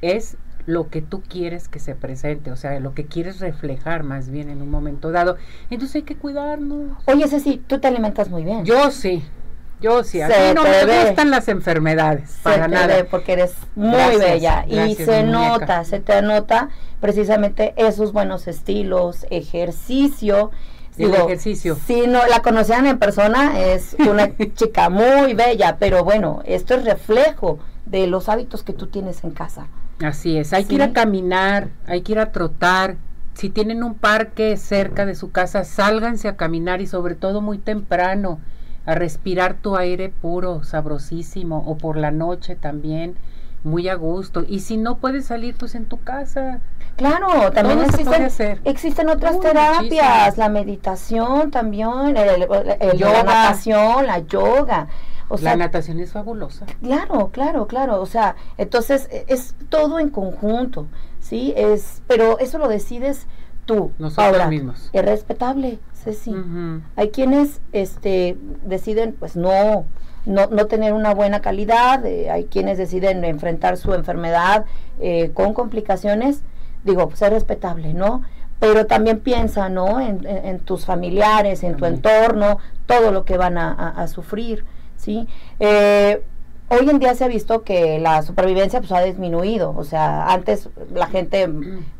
es 0.00 0.36
lo 0.66 0.88
que 0.88 1.02
tú 1.02 1.22
quieres 1.22 1.68
que 1.68 1.78
se 1.78 1.94
presente, 1.94 2.50
o 2.50 2.56
sea, 2.56 2.78
lo 2.80 2.94
que 2.94 3.06
quieres 3.06 3.40
reflejar 3.40 4.02
más 4.02 4.30
bien 4.30 4.48
en 4.48 4.62
un 4.62 4.70
momento 4.70 5.12
dado. 5.12 5.36
Entonces 5.70 5.96
hay 5.96 6.02
que 6.02 6.16
cuidarnos. 6.16 6.98
Oye, 7.06 7.28
sí, 7.28 7.62
tú 7.66 7.78
te 7.78 7.88
alimentas 7.88 8.30
muy 8.30 8.44
bien. 8.44 8.64
Yo 8.64 8.90
sí. 8.90 9.22
Yo 9.80 10.02
sí, 10.02 10.22
a 10.22 10.28
mí 10.28 10.34
no 10.54 10.62
me 10.62 11.04
gustan 11.04 11.30
las 11.30 11.48
enfermedades, 11.48 12.38
para 12.42 12.68
nada. 12.68 13.04
porque 13.10 13.32
eres 13.34 13.54
muy 13.74 14.16
bella 14.16 14.64
y 14.66 14.94
se 14.94 15.24
nota, 15.24 15.84
se 15.84 16.00
te 16.00 16.22
nota 16.22 16.70
precisamente 17.00 17.74
esos 17.76 18.12
buenos 18.12 18.46
estilos, 18.46 19.26
ejercicio. 19.28 20.52
El 20.96 21.12
ejercicio. 21.12 21.76
Si 21.86 22.06
no 22.06 22.24
la 22.26 22.40
conocían 22.40 22.86
en 22.86 22.98
persona, 22.98 23.60
es 23.60 23.94
una 23.98 24.30
chica 24.54 24.88
muy 24.88 25.34
bella, 25.34 25.76
pero 25.78 26.02
bueno, 26.02 26.40
esto 26.46 26.74
es 26.74 26.84
reflejo 26.84 27.58
de 27.84 28.06
los 28.06 28.30
hábitos 28.30 28.62
que 28.62 28.72
tú 28.72 28.86
tienes 28.86 29.22
en 29.22 29.32
casa. 29.32 29.66
Así 30.00 30.36
es, 30.36 30.52
hay 30.52 30.64
que 30.64 30.74
ir 30.74 30.82
a 30.82 30.92
caminar, 30.92 31.68
hay 31.86 32.02
que 32.02 32.12
ir 32.12 32.18
a 32.18 32.32
trotar. 32.32 32.96
Si 33.34 33.50
tienen 33.50 33.82
un 33.82 33.94
parque 33.94 34.56
cerca 34.56 35.06
de 35.06 35.14
su 35.14 35.30
casa, 35.30 35.64
sálganse 35.64 36.28
a 36.28 36.36
caminar 36.36 36.80
y 36.80 36.86
sobre 36.86 37.14
todo 37.14 37.40
muy 37.40 37.58
temprano, 37.58 38.40
a 38.86 38.94
respirar 38.94 39.54
tu 39.54 39.76
aire 39.76 40.08
puro, 40.08 40.62
sabrosísimo, 40.62 41.64
o 41.66 41.76
por 41.76 41.96
la 41.96 42.10
noche 42.10 42.54
también, 42.54 43.16
muy 43.62 43.88
a 43.88 43.94
gusto. 43.94 44.44
Y 44.46 44.60
si 44.60 44.76
no 44.76 44.98
puedes 44.98 45.26
salir, 45.26 45.56
pues 45.56 45.74
en 45.74 45.86
tu 45.86 46.00
casa. 46.00 46.60
Claro, 46.96 47.50
también 47.50 47.80
existen, 47.80 48.60
existen 48.64 49.08
otras 49.08 49.40
terapias, 49.40 50.36
la 50.36 50.48
meditación 50.48 51.50
también, 51.50 52.16
el, 52.16 52.46
yoga. 52.96 53.12
la 53.12 53.22
natación, 53.24 54.06
la 54.06 54.18
yoga 54.18 54.86
la 55.40 55.56
natación 55.56 56.00
es 56.00 56.12
fabulosa. 56.12 56.66
Claro, 56.82 57.30
claro, 57.32 57.66
claro. 57.66 58.00
O 58.00 58.06
sea, 58.06 58.36
entonces 58.58 59.08
e, 59.10 59.24
es 59.28 59.54
todo 59.68 59.98
en 59.98 60.10
conjunto, 60.10 60.86
¿sí? 61.20 61.52
Es, 61.56 62.02
pero 62.06 62.38
eso 62.38 62.58
lo 62.58 62.68
decides 62.68 63.26
tú. 63.64 63.92
Nosotros 63.98 64.48
mismos. 64.48 64.90
Es 64.92 65.04
respetable, 65.04 65.78
Ceci. 65.92 66.34
Hay 66.96 67.10
quienes 67.10 67.60
este, 67.72 68.36
deciden, 68.64 69.14
pues 69.18 69.36
no, 69.36 69.86
no, 70.26 70.46
no 70.48 70.66
tener 70.66 70.92
una 70.92 71.14
buena 71.14 71.40
calidad, 71.40 72.04
eh, 72.04 72.30
hay 72.30 72.44
quienes 72.44 72.78
deciden 72.78 73.24
enfrentar 73.24 73.76
su 73.76 73.94
enfermedad 73.94 74.66
eh, 75.00 75.30
con 75.32 75.54
complicaciones. 75.54 76.42
Digo, 76.84 77.08
pues 77.08 77.22
es 77.22 77.30
respetable, 77.30 77.94
¿no? 77.94 78.22
pero 78.60 78.86
también 78.86 79.20
piensa, 79.20 79.68
¿no? 79.68 80.00
En, 80.00 80.60
tus 80.60 80.86
familiares, 80.86 81.64
en 81.64 81.76
tu 81.76 81.84
entorno, 81.84 82.58
todo 82.86 83.10
lo 83.10 83.24
que 83.26 83.36
van 83.36 83.58
a 83.58 84.06
sufrir. 84.08 84.64
¿Sí? 85.04 85.26
Eh, 85.60 86.22
hoy 86.68 86.88
en 86.88 86.98
día 86.98 87.14
se 87.14 87.24
ha 87.24 87.28
visto 87.28 87.62
que 87.62 87.98
la 87.98 88.22
supervivencia 88.22 88.80
pues 88.80 88.90
ha 88.92 89.02
disminuido, 89.02 89.74
o 89.76 89.84
sea, 89.84 90.32
antes 90.32 90.70
la 90.92 91.06
gente 91.06 91.48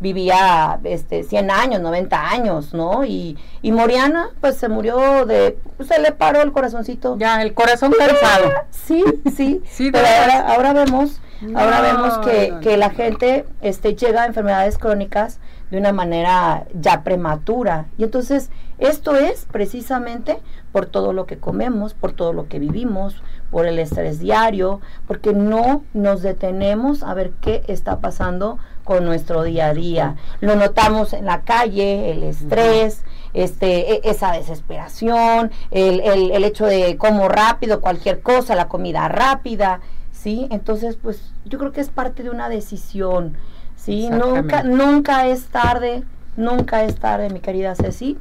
vivía 0.00 0.80
este 0.84 1.22
100 1.22 1.50
años, 1.50 1.80
90 1.80 2.30
años, 2.30 2.72
¿no? 2.72 3.04
Y, 3.04 3.36
y 3.62 3.72
Moriana 3.72 4.30
pues 4.40 4.56
se 4.56 4.68
murió 4.68 5.26
de 5.26 5.58
pues, 5.76 5.88
se 5.88 6.00
le 6.00 6.12
paró 6.12 6.40
el 6.42 6.52
corazoncito. 6.52 7.16
Ya, 7.18 7.42
el 7.42 7.54
corazón 7.54 7.92
cansado. 7.96 8.50
Sí, 8.70 9.04
sí, 9.36 9.62
sí 9.70 9.90
pero 9.92 10.06
ahora, 10.06 10.54
ahora 10.54 10.72
vemos 10.72 11.20
ahora 11.54 11.80
vemos 11.82 12.18
que, 12.18 12.54
que 12.62 12.76
la 12.76 12.90
gente 12.90 13.44
este 13.60 13.94
llega 13.94 14.22
a 14.22 14.26
enfermedades 14.26 14.78
crónicas 14.78 15.40
de 15.70 15.78
una 15.78 15.92
manera 15.92 16.66
ya 16.72 17.02
prematura. 17.02 17.86
Y 17.98 18.04
entonces 18.04 18.50
esto 18.78 19.16
es 19.16 19.46
precisamente 19.50 20.38
por 20.72 20.86
todo 20.86 21.12
lo 21.12 21.26
que 21.26 21.38
comemos, 21.38 21.94
por 21.94 22.12
todo 22.12 22.32
lo 22.32 22.48
que 22.48 22.58
vivimos, 22.58 23.22
por 23.50 23.66
el 23.66 23.78
estrés 23.78 24.18
diario, 24.18 24.80
porque 25.06 25.32
no 25.32 25.84
nos 25.92 26.22
detenemos 26.22 27.02
a 27.02 27.14
ver 27.14 27.32
qué 27.40 27.62
está 27.68 28.00
pasando 28.00 28.58
con 28.84 29.04
nuestro 29.04 29.42
día 29.42 29.68
a 29.68 29.74
día. 29.74 30.16
Lo 30.40 30.56
notamos 30.56 31.12
en 31.12 31.26
la 31.26 31.42
calle, 31.42 32.12
el 32.12 32.22
estrés, 32.22 33.04
este, 33.32 33.94
e, 33.94 34.00
esa 34.04 34.32
desesperación, 34.32 35.50
el, 35.70 36.00
el, 36.00 36.30
el 36.30 36.44
hecho 36.44 36.66
de 36.66 36.96
como 36.96 37.28
rápido 37.28 37.80
cualquier 37.80 38.20
cosa, 38.20 38.54
la 38.54 38.68
comida 38.68 39.08
rápida, 39.08 39.80
¿sí? 40.12 40.46
Entonces, 40.50 40.96
pues 40.96 41.32
yo 41.44 41.58
creo 41.58 41.72
que 41.72 41.80
es 41.80 41.90
parte 41.90 42.22
de 42.22 42.30
una 42.30 42.48
decisión 42.48 43.36
Sí, 43.84 44.08
nunca, 44.08 44.62
nunca 44.62 45.26
es 45.26 45.44
tarde, 45.48 46.04
nunca 46.36 46.84
es 46.84 46.96
tarde, 46.96 47.28
mi 47.28 47.40
querida 47.40 47.74
Ceci, 47.74 48.16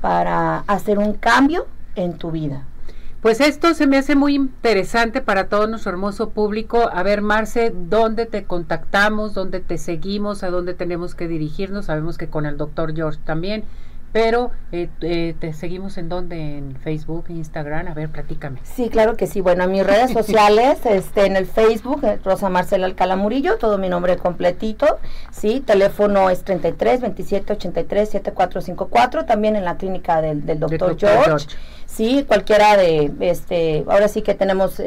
para 0.00 0.58
hacer 0.66 0.98
un 0.98 1.14
cambio 1.14 1.66
en 1.94 2.18
tu 2.18 2.30
vida. 2.30 2.64
Pues 3.20 3.40
esto 3.40 3.74
se 3.74 3.88
me 3.88 3.98
hace 3.98 4.14
muy 4.14 4.36
interesante 4.36 5.20
para 5.20 5.48
todo 5.48 5.66
nuestro 5.66 5.90
hermoso 5.90 6.30
público. 6.30 6.88
A 6.92 7.02
ver, 7.02 7.20
Marce, 7.20 7.72
¿dónde 7.74 8.26
te 8.26 8.44
contactamos? 8.44 9.34
¿Dónde 9.34 9.58
te 9.58 9.76
seguimos? 9.76 10.44
¿A 10.44 10.50
dónde 10.50 10.72
tenemos 10.72 11.16
que 11.16 11.26
dirigirnos? 11.26 11.86
Sabemos 11.86 12.16
que 12.16 12.28
con 12.28 12.46
el 12.46 12.56
doctor 12.56 12.94
George 12.94 13.18
también. 13.24 13.64
Pero 14.12 14.50
eh, 14.72 14.88
eh, 15.02 15.34
te 15.38 15.52
seguimos 15.52 15.98
en 15.98 16.08
donde, 16.08 16.58
en 16.58 16.76
Facebook, 16.76 17.26
Instagram, 17.28 17.88
a 17.88 17.94
ver, 17.94 18.08
platícame. 18.08 18.60
Sí, 18.62 18.88
claro 18.88 19.16
que 19.16 19.26
sí. 19.26 19.40
Bueno, 19.40 19.64
en 19.64 19.72
mis 19.72 19.86
redes 19.86 20.12
sociales, 20.14 20.78
este, 20.84 21.26
en 21.26 21.36
el 21.36 21.46
Facebook, 21.46 22.02
eh, 22.04 22.18
Rosa 22.24 22.48
Marcela 22.48 22.86
Alcala 22.86 23.16
Murillo, 23.16 23.58
todo 23.58 23.76
mi 23.76 23.88
nombre 23.88 24.16
completito, 24.16 24.98
sí, 25.30 25.60
teléfono 25.60 26.30
es 26.30 26.42
33 26.42 27.02
27 27.02 27.52
83 27.52 28.08
7454, 28.08 29.26
también 29.26 29.56
en 29.56 29.64
la 29.64 29.76
clínica 29.76 30.22
del, 30.22 30.46
del 30.46 30.58
doctor 30.58 30.96
George. 30.98 31.24
George. 31.24 31.46
Sí, 31.84 32.24
cualquiera 32.26 32.76
de, 32.76 33.10
este, 33.20 33.84
ahora 33.88 34.08
sí 34.08 34.22
que 34.22 34.34
tenemos 34.34 34.80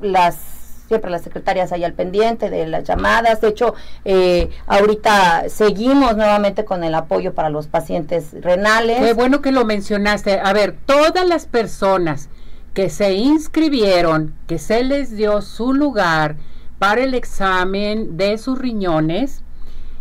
las 0.00 0.57
siempre 0.88 1.10
las 1.10 1.22
secretarias 1.22 1.70
ahí 1.70 1.84
al 1.84 1.92
pendiente 1.92 2.50
de 2.50 2.66
las 2.66 2.84
llamadas. 2.84 3.40
De 3.42 3.48
hecho, 3.48 3.74
eh, 4.04 4.48
ahorita 4.66 5.48
seguimos 5.48 6.16
nuevamente 6.16 6.64
con 6.64 6.82
el 6.82 6.94
apoyo 6.94 7.34
para 7.34 7.50
los 7.50 7.68
pacientes 7.68 8.34
renales. 8.40 9.14
Bueno 9.14 9.42
que 9.42 9.52
lo 9.52 9.64
mencionaste. 9.64 10.40
A 10.40 10.52
ver, 10.52 10.74
todas 10.86 11.28
las 11.28 11.46
personas 11.46 12.30
que 12.72 12.88
se 12.88 13.12
inscribieron, 13.12 14.34
que 14.46 14.58
se 14.58 14.82
les 14.82 15.16
dio 15.16 15.42
su 15.42 15.74
lugar 15.74 16.36
para 16.78 17.02
el 17.02 17.14
examen 17.14 18.16
de 18.16 18.38
sus 18.38 18.58
riñones, 18.58 19.42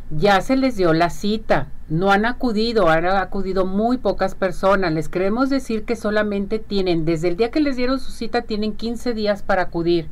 ya 0.10 0.40
se 0.42 0.56
les 0.56 0.78
dio 0.78 0.94
la 0.94 1.10
cita. 1.10 1.68
No 1.90 2.12
han 2.12 2.26
acudido, 2.26 2.90
han 2.90 3.06
acudido 3.06 3.66
muy 3.66 3.98
pocas 3.98 4.36
personas. 4.36 4.94
Les 4.94 5.10
queremos 5.10 5.50
decir 5.50 5.84
que 5.84 5.96
solamente 5.96 6.60
tienen, 6.60 7.04
desde 7.04 7.30
el 7.30 7.38
día 7.38 7.52
que 7.52 7.60
les 7.60 7.76
dieron 7.76 8.00
su 8.00 8.12
cita, 8.12 8.44
tienen 8.44 8.76
15 8.76 9.14
días 9.14 9.42
para 9.42 9.64
acudir 9.64 10.08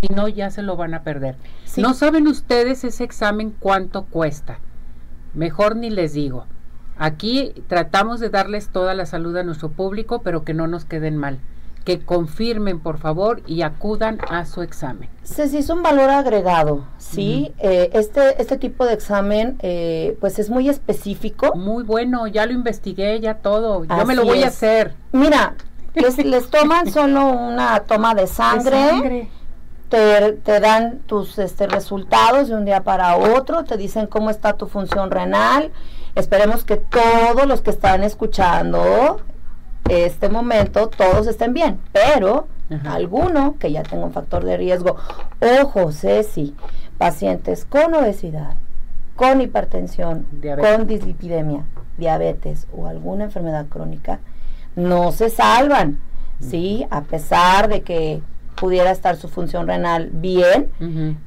si 0.00 0.12
no 0.12 0.28
ya 0.28 0.50
se 0.50 0.62
lo 0.62 0.76
van 0.76 0.94
a 0.94 1.02
perder. 1.02 1.36
No 1.76 1.94
saben 1.94 2.26
ustedes 2.26 2.84
ese 2.84 3.04
examen 3.04 3.54
cuánto 3.58 4.04
cuesta. 4.04 4.58
Mejor 5.34 5.76
ni 5.76 5.90
les 5.90 6.12
digo. 6.12 6.46
Aquí 6.96 7.52
tratamos 7.66 8.20
de 8.20 8.30
darles 8.30 8.68
toda 8.68 8.94
la 8.94 9.06
salud 9.06 9.36
a 9.36 9.42
nuestro 9.42 9.70
público, 9.70 10.22
pero 10.22 10.44
que 10.44 10.54
no 10.54 10.66
nos 10.66 10.84
queden 10.84 11.16
mal 11.16 11.40
que 11.84 12.00
confirmen 12.00 12.80
por 12.80 12.98
favor 12.98 13.42
y 13.46 13.62
acudan 13.62 14.18
a 14.28 14.46
su 14.46 14.62
examen. 14.62 15.08
Se 15.22 15.44
hizo 15.44 15.74
un 15.74 15.82
valor 15.82 16.10
agregado, 16.10 16.86
¿sí? 16.98 17.52
Eh, 17.58 17.90
este, 17.92 18.40
este 18.40 18.56
tipo 18.56 18.86
de 18.86 18.94
examen 18.94 19.56
eh, 19.60 20.16
pues 20.20 20.38
es 20.38 20.48
muy 20.48 20.68
específico. 20.68 21.54
Muy 21.54 21.84
bueno, 21.84 22.26
ya 22.26 22.46
lo 22.46 22.52
investigué, 22.52 23.20
ya 23.20 23.34
todo, 23.34 23.84
yo 23.84 24.06
me 24.06 24.14
lo 24.14 24.24
voy 24.24 24.42
a 24.42 24.48
hacer. 24.48 24.94
Mira, 25.12 25.54
les, 25.94 26.16
les 26.24 26.48
toman 26.48 26.90
solo 26.90 27.28
una 27.28 27.80
toma 27.80 28.14
de 28.14 28.26
sangre. 28.26 29.28
Te, 29.88 30.32
te, 30.32 30.60
dan 30.60 31.00
tus 31.00 31.38
este, 31.38 31.66
resultados 31.66 32.48
de 32.48 32.56
un 32.56 32.64
día 32.64 32.82
para 32.82 33.16
otro, 33.16 33.64
te 33.64 33.76
dicen 33.76 34.06
cómo 34.06 34.30
está 34.30 34.54
tu 34.54 34.66
función 34.66 35.10
renal. 35.10 35.70
Esperemos 36.14 36.64
que 36.64 36.76
todos 36.76 37.46
los 37.46 37.60
que 37.60 37.70
están 37.70 38.02
escuchando 38.02 39.20
este 39.88 40.28
momento 40.28 40.88
todos 40.88 41.26
estén 41.26 41.52
bien, 41.52 41.80
pero 41.92 42.48
alguno 42.86 43.56
que 43.58 43.70
ya 43.70 43.82
tenga 43.82 44.06
un 44.06 44.12
factor 44.12 44.44
de 44.44 44.56
riesgo, 44.56 44.96
ojo, 45.62 45.92
Ceci, 45.92 46.54
pacientes 46.96 47.64
con 47.64 47.94
obesidad, 47.94 48.56
con 49.14 49.40
hipertensión, 49.40 50.26
con 50.58 50.86
dislipidemia, 50.86 51.64
diabetes 51.98 52.66
o 52.72 52.86
alguna 52.86 53.24
enfermedad 53.24 53.66
crónica, 53.66 54.20
no 54.76 55.12
se 55.12 55.28
salvan, 55.30 56.00
¿sí? 56.40 56.86
A 56.90 57.02
pesar 57.02 57.68
de 57.68 57.82
que 57.82 58.22
pudiera 58.56 58.90
estar 58.90 59.16
su 59.16 59.28
función 59.28 59.66
renal 59.66 60.10
bien, 60.12 60.70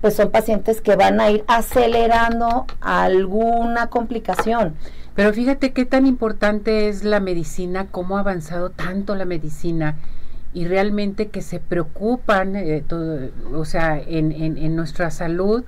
pues 0.01 0.15
son 0.15 0.31
pacientes 0.31 0.81
que 0.81 0.95
van 0.95 1.19
a 1.19 1.29
ir 1.29 1.43
acelerando 1.47 2.65
alguna 2.81 3.87
complicación. 3.87 4.75
Pero 5.15 5.33
fíjate 5.33 5.73
qué 5.73 5.85
tan 5.85 6.05
importante 6.05 6.89
es 6.89 7.03
la 7.03 7.19
medicina, 7.19 7.87
cómo 7.89 8.17
ha 8.17 8.19
avanzado 8.19 8.69
tanto 8.69 9.15
la 9.15 9.25
medicina 9.25 9.97
y 10.53 10.65
realmente 10.65 11.29
que 11.29 11.41
se 11.41 11.59
preocupan, 11.59 12.55
eh, 12.55 12.83
o 13.53 13.65
sea, 13.65 13.99
en, 13.99 14.31
en, 14.31 14.75
nuestra 14.75 15.11
salud. 15.11 15.63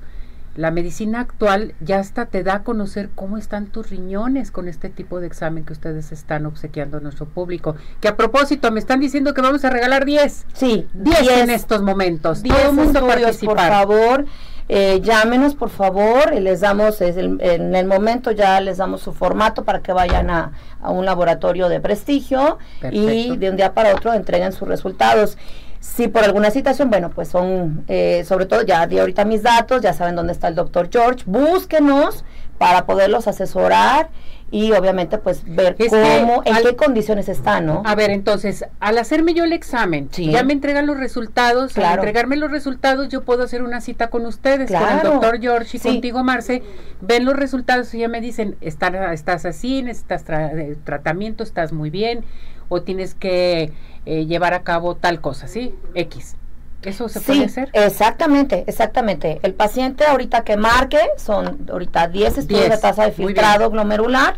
La 0.59 0.71
medicina 0.71 1.21
actual 1.21 1.73
ya 1.79 1.99
hasta 1.99 2.25
te 2.25 2.43
da 2.43 2.55
a 2.55 2.63
conocer 2.63 3.11
cómo 3.15 3.37
están 3.37 3.67
tus 3.67 3.89
riñones 3.91 4.51
con 4.51 4.67
este 4.67 4.89
tipo 4.89 5.21
de 5.21 5.27
examen 5.27 5.63
que 5.63 5.71
ustedes 5.71 6.11
están 6.11 6.45
obsequiando 6.45 6.97
a 6.97 6.99
nuestro 6.99 7.27
público. 7.27 7.77
Que 8.01 8.09
a 8.09 8.17
propósito, 8.17 8.69
me 8.69 8.81
están 8.81 8.99
diciendo 8.99 9.33
que 9.33 9.39
vamos 9.39 9.63
a 9.63 9.69
regalar 9.69 10.03
10. 10.03 10.47
Sí, 10.51 10.85
10 10.95 11.29
en 11.43 11.49
estos 11.49 11.81
momentos. 11.81 12.43
10 12.43 12.53
Todo 12.53 12.69
el 12.71 12.75
mundo 12.75 13.07
participar. 13.07 13.55
Por 13.55 13.67
favor. 13.69 14.25
Eh, 14.67 14.99
llámenos 15.01 15.55
por 15.55 15.69
favor, 15.69 16.35
les 16.35 16.59
damos 16.59 17.01
en 17.01 17.75
el 17.75 17.87
momento 17.87 18.29
ya 18.29 18.61
les 18.61 18.77
damos 18.77 19.01
su 19.01 19.13
formato 19.13 19.63
para 19.63 19.79
que 19.79 19.93
vayan 19.93 20.29
a, 20.29 20.51
un 20.83 21.05
laboratorio 21.05 21.69
de 21.69 21.79
prestigio 21.79 22.59
y 22.91 23.35
de 23.35 23.49
un 23.49 23.55
día 23.55 23.73
para 23.73 23.93
otro 23.95 24.13
entreguen 24.13 24.51
sus 24.51 24.67
resultados. 24.67 25.37
Si 25.79 26.07
por 26.07 26.23
alguna 26.23 26.51
situación, 26.51 26.89
bueno, 26.89 27.09
pues 27.09 27.29
son, 27.29 27.85
eh, 27.87 28.23
sobre 28.27 28.45
todo 28.45 28.63
ya 28.63 28.85
di 28.85 28.99
ahorita 28.99 29.23
mis 29.25 29.43
datos, 29.43 29.81
ya 29.81 29.93
saben 29.93 30.15
dónde 30.15 30.33
está 30.33 30.47
el 30.47 30.55
doctor 30.55 30.89
George, 30.91 31.23
búsquenos 31.25 32.25
para 32.57 32.85
poderlos 32.85 33.27
asesorar 33.27 34.09
y 34.51 34.71
obviamente 34.71 35.17
pues 35.17 35.43
ver 35.45 35.75
cómo, 35.77 36.41
en 36.45 36.55
qué 36.63 36.75
condiciones 36.75 37.29
está, 37.29 37.61
¿no? 37.61 37.81
A 37.85 37.95
ver, 37.95 38.09
entonces, 38.09 38.65
al 38.79 38.97
hacerme 38.97 39.33
yo 39.33 39.43
el 39.43 39.53
examen, 39.53 40.09
ya 40.09 40.43
me 40.43 40.53
entregan 40.53 40.85
los 40.85 40.97
resultados, 40.97 41.77
al 41.77 41.95
entregarme 41.95 42.35
los 42.35 42.51
resultados 42.51 43.09
yo 43.09 43.23
puedo 43.23 43.43
hacer 43.43 43.63
una 43.63 43.81
cita 43.81 44.09
con 44.09 44.25
ustedes, 44.25 44.71
con 44.71 44.89
el 44.89 45.01
doctor 45.01 45.39
George 45.39 45.77
y 45.77 45.79
contigo 45.79 46.23
Marce, 46.23 46.63
ven 47.01 47.25
los 47.25 47.35
resultados 47.35 47.93
y 47.93 47.99
ya 47.99 48.07
me 48.07 48.21
dicen, 48.21 48.55
estás 48.61 49.45
así, 49.45 49.83
necesitas 49.83 50.23
eh, 50.29 50.77
tratamiento, 50.83 51.43
estás 51.43 51.71
muy 51.71 51.89
bien, 51.89 52.23
o 52.69 52.81
tienes 52.81 53.15
que 53.15 53.71
eh, 54.05 54.25
llevar 54.25 54.53
a 54.53 54.63
cabo 54.63 54.95
tal 54.95 55.21
cosa, 55.21 55.47
¿sí? 55.47 55.73
X. 55.93 56.35
¿Eso 56.83 57.09
se 57.09 57.19
puede 57.19 57.45
hacer? 57.45 57.69
Exactamente, 57.73 58.63
exactamente. 58.67 59.39
El 59.43 59.53
paciente 59.53 60.05
ahorita 60.05 60.43
que 60.43 60.55
marque, 60.55 61.01
son 61.17 61.65
ahorita 61.69 62.07
10 62.07 62.37
estudios 62.37 62.69
de 62.69 62.77
tasa 62.77 63.05
de 63.05 63.11
filtrado 63.11 63.69
glomerular 63.69 64.37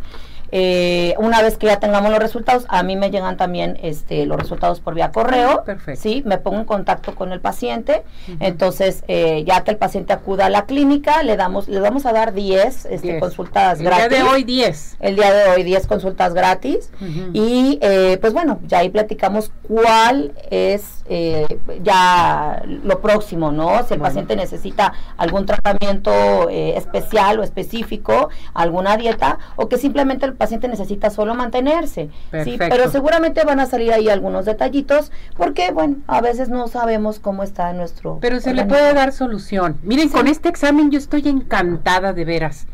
eh, 0.52 1.16
una 1.18 1.42
vez 1.42 1.58
que 1.58 1.68
ya 1.68 1.80
tengamos 1.80 2.12
los 2.12 2.20
resultados, 2.20 2.66
a 2.68 2.84
mí 2.84 2.98
me 2.98 3.10
llegan 3.10 3.38
también 3.38 3.80
este, 3.82 4.26
los 4.26 4.38
resultados 4.38 4.82
por 4.82 4.94
vía 4.96 5.12
correo. 5.12 5.60
Ah, 5.62 5.64
perfecto. 5.64 6.02
Sí, 6.02 6.24
me 6.26 6.38
pongo 6.38 6.60
en 6.60 6.66
contacto 6.66 7.16
con 7.16 7.32
el 7.32 7.40
paciente. 7.40 8.04
Entonces, 8.40 9.04
eh, 9.08 9.44
ya 9.46 9.64
que 9.64 9.72
el 9.72 9.78
paciente 9.78 10.12
acuda 10.12 10.48
a 10.48 10.50
la 10.50 10.66
clínica, 10.66 11.24
le 11.24 11.38
damos, 11.38 11.70
le 11.70 11.80
vamos 11.80 12.06
a 12.06 12.12
dar 12.12 12.34
10 12.34 12.86
este, 12.86 13.20
consultas 13.20 13.82
gratis. 13.82 14.04
El 14.04 14.10
día 14.10 14.24
de 14.24 14.30
hoy 14.30 14.44
10. 14.44 14.98
El 15.00 15.16
día 15.16 15.34
de 15.34 15.50
hoy 15.52 15.64
10 15.64 15.88
consultas 15.88 16.34
gratis. 16.34 16.92
Y 17.34 17.80
eh, 17.82 18.18
pues 18.20 18.34
bueno, 18.34 18.60
ya 18.68 18.80
ahí 18.80 18.90
platicamos 18.90 19.52
cuál 19.64 20.34
es 20.50 20.98
ya 21.84 22.64
lo 22.66 23.02
próximo, 23.02 23.52
¿no? 23.52 23.86
Si 23.86 23.96
el 23.96 24.00
paciente 24.00 24.38
necesita 24.38 24.94
algún 25.18 25.46
tratamiento 25.46 26.48
especial 26.50 27.40
o 27.40 27.44
específico, 27.44 28.30
alguna 28.54 28.96
dieta, 28.96 29.38
o 29.58 29.68
que 29.68 29.78
simplemente 29.78 30.26
el 30.26 30.36
paciente 30.42 30.68
necesita 30.68 31.12
solo 31.12 31.36
mantenerse. 31.36 32.10
¿sí? 32.44 32.56
Pero 32.58 32.90
seguramente 32.90 33.44
van 33.46 33.60
a 33.60 33.68
salir 33.68 33.94
ahí 33.94 34.10
algunos 34.10 34.46
detallitos 34.46 35.12
porque, 35.38 35.72
bueno, 35.72 35.98
a 36.08 36.20
veces 36.20 36.50
no 36.50 36.68
sabemos 36.68 37.20
cómo 37.20 37.44
está 37.44 37.72
nuestro... 37.74 38.18
Pero 38.22 38.40
se 38.40 38.56
le 38.56 38.66
puede 38.66 38.92
dar 38.96 39.12
solución. 39.12 39.78
Miren, 39.84 40.10
con 40.10 40.26
este 40.26 40.50
examen 40.50 40.90
yo 40.90 40.98
estoy 40.98 41.28
encantada 41.28 42.14
de 42.14 42.26
veras. 42.26 42.66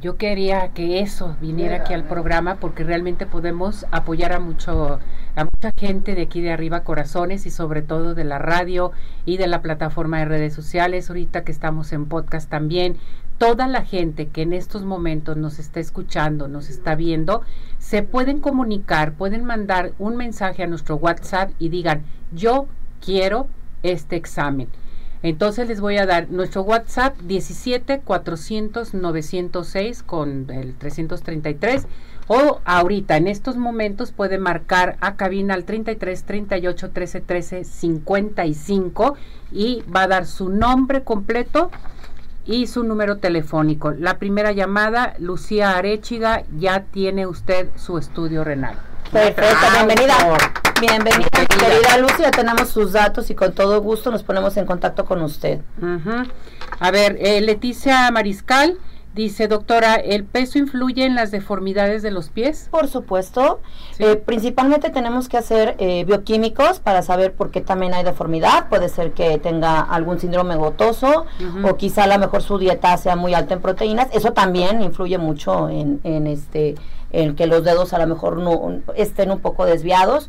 Yo 0.00 0.16
quería 0.18 0.68
que 0.68 1.00
eso 1.00 1.34
viniera 1.40 1.78
aquí 1.78 1.94
al 1.94 2.04
programa 2.04 2.56
porque 2.56 2.84
realmente 2.84 3.26
podemos 3.26 3.86
apoyar 3.90 4.34
a 4.34 4.38
mucho 4.38 5.00
a 5.34 5.44
mucha 5.44 5.70
gente 5.76 6.14
de 6.14 6.22
aquí 6.22 6.42
de 6.42 6.52
arriba 6.52 6.84
corazones 6.84 7.46
y 7.46 7.50
sobre 7.50 7.82
todo 7.82 8.14
de 8.14 8.24
la 8.24 8.38
radio 8.38 8.92
y 9.24 9.38
de 9.38 9.46
la 9.46 9.62
plataforma 9.62 10.18
de 10.18 10.26
redes 10.26 10.52
sociales 10.52 11.08
ahorita 11.08 11.42
que 11.42 11.52
estamos 11.52 11.92
en 11.92 12.04
podcast 12.06 12.50
también 12.50 12.98
toda 13.38 13.66
la 13.66 13.84
gente 13.84 14.28
que 14.28 14.42
en 14.42 14.52
estos 14.52 14.84
momentos 14.84 15.36
nos 15.36 15.58
está 15.58 15.80
escuchando, 15.80 16.48
nos 16.48 16.70
está 16.70 16.94
viendo, 16.94 17.42
se 17.78 18.02
pueden 18.02 18.40
comunicar, 18.40 19.14
pueden 19.14 19.44
mandar 19.44 19.92
un 19.98 20.16
mensaje 20.16 20.62
a 20.62 20.66
nuestro 20.66 20.96
WhatsApp 20.96 21.50
y 21.58 21.68
digan, 21.68 22.04
yo 22.32 22.66
quiero 23.04 23.48
este 23.82 24.16
examen. 24.16 24.68
Entonces 25.22 25.68
les 25.68 25.80
voy 25.80 25.96
a 25.96 26.04
dar 26.04 26.30
nuestro 26.30 26.62
WhatsApp 26.62 27.18
17 27.22 28.00
400 28.00 28.92
906 28.92 30.02
con 30.02 30.50
el 30.50 30.74
333 30.74 31.86
o 32.26 32.60
ahorita 32.66 33.16
en 33.16 33.28
estos 33.28 33.56
momentos 33.56 34.12
puede 34.12 34.36
marcar 34.36 34.98
a 35.00 35.16
cabina 35.16 35.54
al 35.54 35.64
33 35.64 36.24
38 36.24 36.90
13 36.90 37.20
13 37.22 37.64
55 37.64 39.16
y 39.50 39.82
va 39.94 40.02
a 40.02 40.08
dar 40.08 40.26
su 40.26 40.50
nombre 40.50 41.04
completo 41.04 41.70
y 42.46 42.66
su 42.66 42.84
número 42.84 43.18
telefónico. 43.18 43.92
La 43.92 44.18
primera 44.18 44.52
llamada, 44.52 45.14
Lucía 45.18 45.76
Arechiga, 45.76 46.44
ya 46.58 46.84
tiene 46.84 47.26
usted 47.26 47.68
su 47.76 47.98
estudio 47.98 48.44
renal. 48.44 48.76
Perfecto, 49.12 49.66
bienvenida. 49.72 50.14
Bienvenida, 50.80 51.28
querida 51.30 51.98
Lucía, 51.98 52.30
tenemos 52.32 52.68
sus 52.68 52.92
datos 52.92 53.30
y 53.30 53.34
con 53.34 53.52
todo 53.52 53.80
gusto 53.80 54.10
nos 54.10 54.24
ponemos 54.24 54.56
en 54.56 54.66
contacto 54.66 55.04
con 55.04 55.22
usted. 55.22 55.60
A 56.80 56.90
ver, 56.90 57.16
eh, 57.20 57.40
Leticia 57.40 58.10
Mariscal, 58.10 58.76
Dice, 59.14 59.46
doctora, 59.46 59.94
¿el 59.94 60.24
peso 60.24 60.58
influye 60.58 61.04
en 61.04 61.14
las 61.14 61.30
deformidades 61.30 62.02
de 62.02 62.10
los 62.10 62.30
pies? 62.30 62.66
Por 62.72 62.88
supuesto. 62.88 63.60
Eh, 64.00 64.16
principalmente 64.16 64.90
tenemos 64.90 65.28
que 65.28 65.36
hacer 65.36 65.76
eh, 65.78 66.04
bioquímicos 66.04 66.80
para 66.80 67.00
saber 67.02 67.32
por 67.32 67.52
qué 67.52 67.60
también 67.60 67.94
hay 67.94 68.02
deformidad. 68.02 68.68
Puede 68.68 68.88
ser 68.88 69.12
que 69.12 69.38
tenga 69.38 69.80
algún 69.80 70.18
síndrome 70.18 70.56
gotoso 70.56 71.26
o 71.62 71.76
quizá 71.76 72.04
a 72.04 72.06
lo 72.08 72.18
mejor 72.18 72.42
su 72.42 72.58
dieta 72.58 72.96
sea 72.96 73.14
muy 73.14 73.34
alta 73.34 73.54
en 73.54 73.60
proteínas. 73.60 74.08
Eso 74.12 74.32
también 74.32 74.82
influye 74.82 75.18
mucho 75.18 75.68
en, 75.68 76.00
en 76.02 76.26
este 76.26 76.74
en 77.12 77.36
que 77.36 77.46
los 77.46 77.62
dedos 77.62 77.92
a 77.92 77.98
lo 77.98 78.08
mejor 78.08 78.38
no 78.38 78.82
estén 78.96 79.30
un 79.30 79.38
poco 79.38 79.64
desviados 79.64 80.28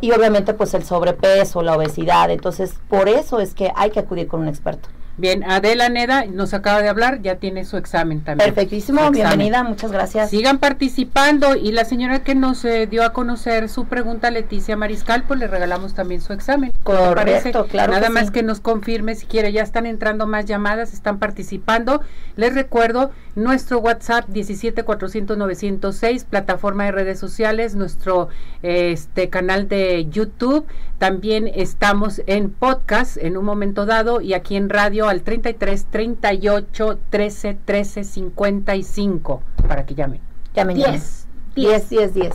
y 0.00 0.10
obviamente 0.10 0.54
pues 0.54 0.74
el 0.74 0.82
sobrepeso, 0.82 1.62
la 1.62 1.76
obesidad. 1.76 2.30
Entonces, 2.30 2.74
por 2.88 3.08
eso 3.08 3.38
es 3.38 3.54
que 3.54 3.70
hay 3.76 3.90
que 3.90 4.00
acudir 4.00 4.26
con 4.26 4.40
un 4.40 4.48
experto. 4.48 4.88
Bien, 5.20 5.44
Adela 5.44 5.90
Neda 5.90 6.24
nos 6.24 6.54
acaba 6.54 6.80
de 6.80 6.88
hablar, 6.88 7.20
ya 7.20 7.36
tiene 7.36 7.66
su 7.66 7.76
examen 7.76 8.22
también. 8.22 8.54
Perfectísimo, 8.54 9.10
bienvenida, 9.10 9.62
muchas 9.62 9.92
gracias. 9.92 10.30
Sigan 10.30 10.56
participando 10.56 11.56
y 11.56 11.72
la 11.72 11.84
señora 11.84 12.24
que 12.24 12.34
nos 12.34 12.64
eh, 12.64 12.86
dio 12.86 13.04
a 13.04 13.12
conocer 13.12 13.68
su 13.68 13.84
pregunta, 13.84 14.30
Leticia 14.30 14.78
Mariscal, 14.78 15.24
pues 15.24 15.38
le 15.38 15.46
regalamos 15.46 15.92
también 15.92 16.22
su 16.22 16.32
examen. 16.32 16.72
Correcto, 16.84 17.66
claro. 17.66 17.92
Nada 17.92 18.08
más 18.08 18.30
que 18.30 18.42
nos 18.42 18.60
confirme 18.60 19.14
si 19.14 19.26
quiere, 19.26 19.52
ya 19.52 19.62
están 19.62 19.84
entrando 19.84 20.26
más 20.26 20.46
llamadas, 20.46 20.94
están 20.94 21.18
participando. 21.18 22.00
Les 22.36 22.54
recuerdo 22.54 23.10
nuestro 23.34 23.78
WhatsApp 23.80 24.24
17400 24.32 26.24
plataforma 26.30 26.84
de 26.84 26.92
redes 26.92 27.18
sociales, 27.18 27.74
nuestro 27.74 28.30
este 28.62 29.28
canal 29.28 29.68
de 29.68 30.06
YouTube, 30.08 30.66
también 31.00 31.50
estamos 31.54 32.20
en 32.26 32.50
podcast 32.50 33.16
en 33.16 33.38
un 33.38 33.44
momento 33.44 33.86
dado 33.86 34.20
y 34.20 34.34
aquí 34.34 34.56
en 34.56 34.68
radio 34.68 35.09
al 35.10 35.22
33 35.22 35.86
38 35.90 36.98
13 37.10 37.58
13 37.64 38.04
55 38.04 39.42
para 39.68 39.84
que 39.84 39.94
llamen. 39.94 40.20
Llamen. 40.54 40.76
10. 40.76 41.26
10, 41.54 41.88
10, 41.90 42.14
10. 42.14 42.34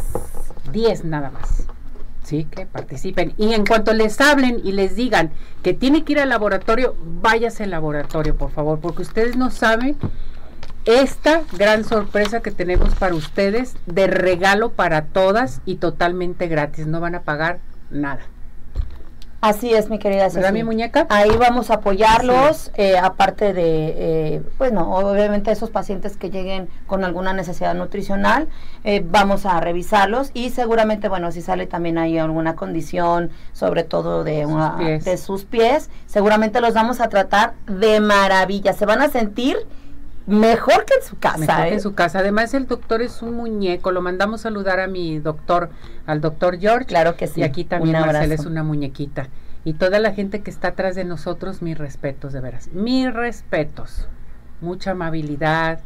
10 0.71 1.05
nada 1.05 1.31
más. 1.31 1.67
Sí, 2.23 2.45
que 2.45 2.65
participen. 2.65 3.33
Y 3.37 3.53
en 3.53 3.65
cuanto 3.65 3.93
les 3.93 4.19
hablen 4.19 4.59
y 4.63 4.71
les 4.71 4.95
digan 4.95 5.31
que 5.61 5.73
tiene 5.73 6.03
que 6.03 6.13
ir 6.13 6.19
al 6.19 6.29
laboratorio, 6.29 6.95
váyase 7.21 7.63
al 7.63 7.71
laboratorio, 7.71 8.35
por 8.35 8.51
favor, 8.51 8.79
porque 8.79 9.03
ustedes 9.03 9.37
no 9.37 9.51
saben 9.51 9.95
esta 10.85 11.43
gran 11.53 11.83
sorpresa 11.83 12.41
que 12.41 12.51
tenemos 12.51 12.95
para 12.95 13.13
ustedes 13.13 13.75
de 13.85 14.07
regalo 14.07 14.71
para 14.71 15.05
todas 15.05 15.61
y 15.65 15.75
totalmente 15.75 16.47
gratis. 16.47 16.87
No 16.87 16.99
van 16.99 17.15
a 17.15 17.21
pagar 17.21 17.59
nada. 17.91 18.21
Así 19.45 19.71
es, 19.71 19.91
mi 19.91 19.99
querida 19.99 20.27
¿Verdad, 20.27 20.51
mi 20.53 20.63
muñeca? 20.63 21.05
Ahí 21.07 21.29
vamos 21.37 21.69
a 21.69 21.75
apoyarlos, 21.75 22.71
eh, 22.77 22.97
aparte 22.97 23.53
de, 23.53 23.93
eh, 23.95 24.41
bueno, 24.57 24.91
obviamente 24.95 25.51
esos 25.51 25.69
pacientes 25.69 26.17
que 26.17 26.31
lleguen 26.31 26.67
con 26.87 27.03
alguna 27.03 27.31
necesidad 27.31 27.75
nutricional, 27.75 28.47
eh, 28.83 29.05
vamos 29.05 29.45
a 29.45 29.59
revisarlos 29.59 30.31
y 30.33 30.49
seguramente, 30.49 31.09
bueno, 31.09 31.31
si 31.31 31.43
sale 31.43 31.67
también 31.67 31.99
ahí 31.99 32.17
alguna 32.17 32.55
condición, 32.55 33.29
sobre 33.53 33.83
todo 33.83 34.23
de, 34.23 34.47
una, 34.47 34.77
de 34.77 35.17
sus 35.17 35.45
pies, 35.45 35.91
seguramente 36.07 36.59
los 36.59 36.73
vamos 36.73 36.99
a 36.99 37.09
tratar 37.09 37.53
de 37.67 37.99
maravilla. 37.99 38.73
Se 38.73 38.87
van 38.87 39.03
a 39.03 39.09
sentir 39.09 39.57
mejor 40.27 40.85
que 40.85 40.95
en 40.95 41.03
su 41.03 41.17
casa. 41.17 41.37
Mejor 41.37 41.63
que 41.67 41.73
en 41.73 41.81
su 41.81 41.95
casa. 41.95 42.19
Además, 42.19 42.53
el 42.53 42.67
doctor 42.67 43.01
es 43.01 43.21
un 43.21 43.35
muñeco. 43.35 43.91
Lo 43.91 44.01
mandamos 44.01 44.41
saludar 44.41 44.79
a 44.79 44.87
mi 44.87 45.19
doctor, 45.19 45.69
al 46.05 46.21
doctor 46.21 46.59
George. 46.59 46.85
Claro 46.85 47.15
que 47.15 47.27
sí. 47.27 47.41
Y 47.41 47.43
aquí 47.43 47.63
también 47.63 47.99
Marcel 47.99 48.31
es 48.31 48.45
una 48.45 48.63
muñequita 48.63 49.29
y 49.65 49.73
toda 49.73 49.99
la 49.99 50.13
gente 50.13 50.41
que 50.41 50.51
está 50.51 50.69
atrás 50.69 50.95
de 50.95 51.03
nosotros, 51.03 51.61
mis 51.61 51.77
respetos, 51.77 52.31
de 52.31 52.39
veras, 52.39 52.69
mis 52.71 53.11
respetos, 53.11 54.07
mucha 54.61 54.91
amabilidad, 54.91 55.79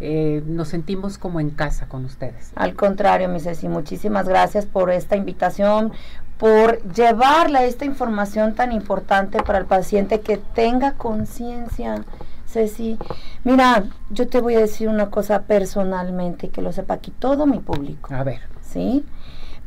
eh, 0.00 0.42
nos 0.44 0.68
sentimos 0.68 1.18
como 1.18 1.38
en 1.38 1.50
casa 1.50 1.86
con 1.86 2.04
ustedes. 2.04 2.50
Al 2.56 2.74
contrario, 2.74 3.28
mi 3.28 3.38
Ceci, 3.38 3.68
muchísimas 3.68 4.28
gracias 4.28 4.66
por 4.66 4.90
esta 4.90 5.14
invitación, 5.14 5.92
por 6.36 6.82
llevarle 6.92 7.68
esta 7.68 7.84
información 7.84 8.56
tan 8.56 8.72
importante 8.72 9.40
para 9.40 9.60
el 9.60 9.66
paciente 9.66 10.20
que 10.20 10.38
tenga 10.38 10.94
conciencia. 10.94 12.04
Ceci, 12.52 12.98
mira, 13.44 13.84
yo 14.10 14.28
te 14.28 14.40
voy 14.40 14.54
a 14.54 14.60
decir 14.60 14.88
una 14.88 15.10
cosa 15.10 15.42
personalmente, 15.42 16.48
que 16.48 16.62
lo 16.62 16.72
sepa 16.72 16.94
aquí 16.94 17.10
todo 17.10 17.46
mi 17.46 17.58
público. 17.58 18.14
A 18.14 18.22
ver. 18.24 18.40
¿Sí? 18.60 19.04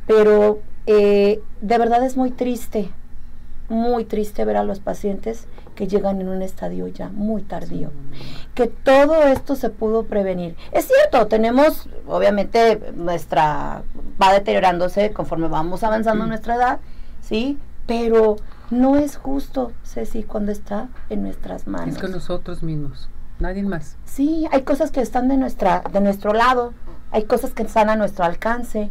Pero 0.06 0.60
eh, 0.86 1.42
de 1.62 1.78
verdad 1.78 2.04
es 2.06 2.16
muy 2.16 2.32
triste 2.32 2.92
muy 3.70 4.06
triste 4.06 4.46
ver 4.46 4.58
a 4.58 4.64
los 4.64 4.80
pacientes 4.80 5.48
que 5.76 5.88
llegan 5.88 6.22
en 6.22 6.30
un 6.30 6.42
estadio 6.42 6.88
ya 6.88 7.10
muy 7.10 7.42
tardío. 7.42 7.92
Que 8.54 8.68
todo 8.68 9.24
esto 9.24 9.56
se 9.56 9.70
pudo 9.70 10.04
prevenir. 10.06 10.56
Es 10.72 10.88
cierto, 10.88 11.28
tenemos, 11.28 11.90
obviamente, 12.08 12.80
nuestra, 12.96 13.84
va 14.22 14.34
deteriorándose 14.34 15.12
conforme 15.12 15.48
vamos 15.48 15.84
avanzando 15.84 16.24
en 16.24 16.30
nuestra 16.30 16.56
edad, 16.56 16.80
¿sí? 17.22 17.58
Pero 17.88 18.38
no 18.70 18.98
es 18.98 19.18
justo, 19.18 19.72
Ceci, 19.84 20.24
cuando 20.24 20.52
está 20.52 20.90
en 21.10 21.24
nuestras 21.24 21.68
manos. 21.68 21.96
Es 21.96 22.02
que 22.02 22.08
nosotros 22.08 22.64
mismos, 22.64 23.10
nadie 23.40 23.64
más. 23.64 23.98
Sí, 24.06 24.48
hay 24.52 24.64
cosas 24.64 24.92
que 24.92 25.02
están 25.02 25.28
de, 25.28 25.38
nuestra, 25.38 25.84
de 25.92 26.02
nuestro 26.02 26.34
lado, 26.34 26.74
hay 27.12 27.24
cosas 27.24 27.52
que 27.52 27.64
están 27.64 27.90
a 27.90 27.96
nuestro 27.96 28.26
alcance 28.26 28.90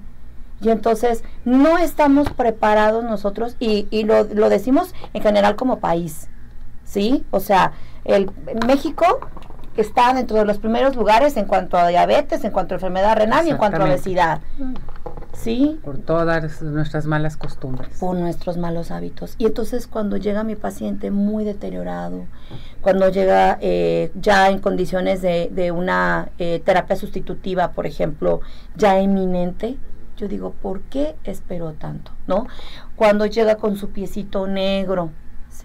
y 0.61 0.71
entonces 0.71 1.25
no 1.45 1.79
estamos 1.79 2.31
preparados 2.31 3.05
nosotros 3.05 3.57
y, 3.59 3.87
y 3.91 4.05
lo, 4.05 4.25
lo, 4.25 4.49
decimos 4.49 4.95
en 5.13 5.23
general 5.23 5.57
como 5.57 5.79
país, 5.79 6.29
¿sí? 6.85 7.25
O 7.31 7.41
sea, 7.41 7.73
el 8.05 8.31
México 8.67 9.05
está 9.77 10.15
dentro 10.15 10.37
de 10.37 10.45
los 10.45 10.59
primeros 10.59 10.95
lugares 10.97 11.37
en 11.37 11.47
cuanto 11.47 11.77
a 11.77 11.89
diabetes, 11.89 12.45
en 12.45 12.53
cuanto 12.53 12.75
a 12.75 12.77
enfermedad 12.77 13.17
renal 13.17 13.47
y 13.47 13.51
en 13.51 13.57
cuanto 13.57 13.83
a 13.83 13.85
obesidad. 13.85 14.41
¿Sí? 15.35 15.79
Por 15.83 15.99
todas 15.99 16.63
nuestras 16.63 17.07
malas 17.07 17.37
costumbres. 17.37 17.99
Por 17.99 18.17
nuestros 18.17 18.57
malos 18.57 18.91
hábitos. 18.91 19.35
Y 19.39 19.47
entonces 19.47 19.87
cuando 19.87 20.17
llega 20.17 20.45
mi 20.45 20.57
paciente 20.57 21.11
muy 21.11 21.45
deteriorado, 21.45 22.25
cuando 22.81 23.09
llega 23.09 23.59
eh, 23.61 24.11
ya 24.15 24.49
en 24.51 24.59
condiciones 24.59 25.23
de, 25.23 25.51
de 25.53 25.73
una 25.73 26.31
eh, 26.39 26.63
terapia 26.65 26.97
sustitutiva, 26.97 27.73
por 27.73 27.87
ejemplo, 27.87 28.41
ya 28.77 28.99
eminente, 28.99 29.77
yo 30.17 30.29
digo, 30.29 30.53
¿por 30.53 30.81
qué 30.83 31.17
esperó 31.25 31.73
tanto? 31.73 32.13
¿No? 32.27 32.47
Cuando 32.97 33.27
llega 33.27 33.57
con 33.57 33.77
su 33.77 33.91
piecito 33.91 34.47
negro, 34.47 35.11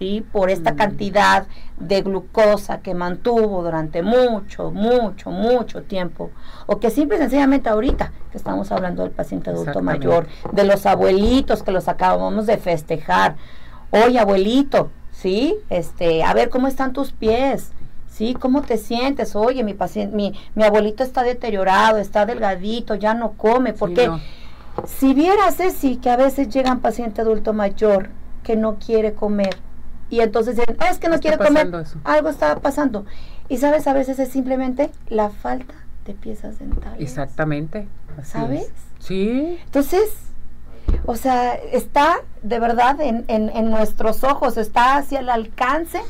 ¿sí? 0.00 0.26
Por 0.32 0.50
esta 0.50 0.72
mm. 0.72 0.76
cantidad 0.76 1.46
de 1.78 2.02
glucosa 2.02 2.80
que 2.80 2.94
mantuvo 2.94 3.62
durante 3.62 4.02
mucho, 4.02 4.72
mucho, 4.72 5.30
mucho 5.30 5.82
tiempo. 5.82 6.30
O 6.66 6.80
que 6.80 6.90
simple 6.90 7.18
y 7.18 7.20
sencillamente 7.20 7.68
ahorita, 7.68 8.10
que 8.32 8.38
estamos 8.38 8.72
hablando 8.72 9.02
del 9.02 9.12
paciente 9.12 9.50
adulto 9.50 9.82
mayor, 9.82 10.26
de 10.52 10.64
los 10.64 10.86
abuelitos 10.86 11.62
que 11.62 11.70
los 11.70 11.86
acabamos 11.86 12.46
de 12.46 12.56
festejar. 12.56 13.36
Oye, 13.90 14.18
abuelito, 14.18 14.90
¿sí? 15.12 15.56
Este, 15.68 16.24
a 16.24 16.32
ver 16.32 16.48
cómo 16.48 16.66
están 16.66 16.92
tus 16.92 17.12
pies. 17.12 17.72
¿sí? 18.08 18.34
¿Cómo 18.34 18.62
te 18.62 18.76
sientes? 18.76 19.36
Oye, 19.36 19.62
mi 19.62 19.74
paciente, 19.74 20.16
mi, 20.16 20.32
mi 20.54 20.64
abuelito 20.64 21.04
está 21.04 21.22
deteriorado, 21.22 21.98
está 21.98 22.26
delgadito, 22.26 22.94
ya 22.94 23.14
no 23.14 23.32
come, 23.32 23.72
porque 23.72 24.10
si 24.86 25.14
vieras, 25.14 25.56
Ceci, 25.56 25.96
que 25.96 26.10
a 26.10 26.16
veces 26.16 26.48
llega 26.48 26.72
un 26.72 26.80
paciente 26.80 27.20
adulto 27.20 27.52
mayor 27.52 28.10
que 28.42 28.56
no 28.56 28.76
quiere 28.78 29.14
comer 29.14 29.56
y 30.10 30.20
entonces 30.20 30.56
dicen, 30.56 30.76
ah, 30.80 30.88
es 30.90 30.98
que 30.98 31.08
no 31.08 31.20
quiere 31.20 31.38
comer, 31.38 31.70
algo 32.04 32.28
está 32.28 32.56
pasando. 32.56 33.06
Y 33.48 33.58
sabes, 33.58 33.86
a 33.86 33.92
veces 33.92 34.18
es 34.18 34.28
simplemente 34.28 34.90
la 35.08 35.30
falta 35.30 35.74
de 36.04 36.14
piezas 36.14 36.58
dentales. 36.58 37.00
Exactamente. 37.00 37.88
¿Sabes? 38.22 38.70
Sí. 38.98 39.58
Entonces, 39.64 40.10
o 41.06 41.16
sea, 41.16 41.54
está 41.54 42.16
de 42.42 42.58
verdad 42.58 43.00
en, 43.00 43.24
en, 43.28 43.48
en 43.48 43.70
nuestros 43.70 44.24
ojos, 44.24 44.56
está 44.56 44.96
hacia 44.96 45.20
el 45.20 45.30
alcance 45.30 46.00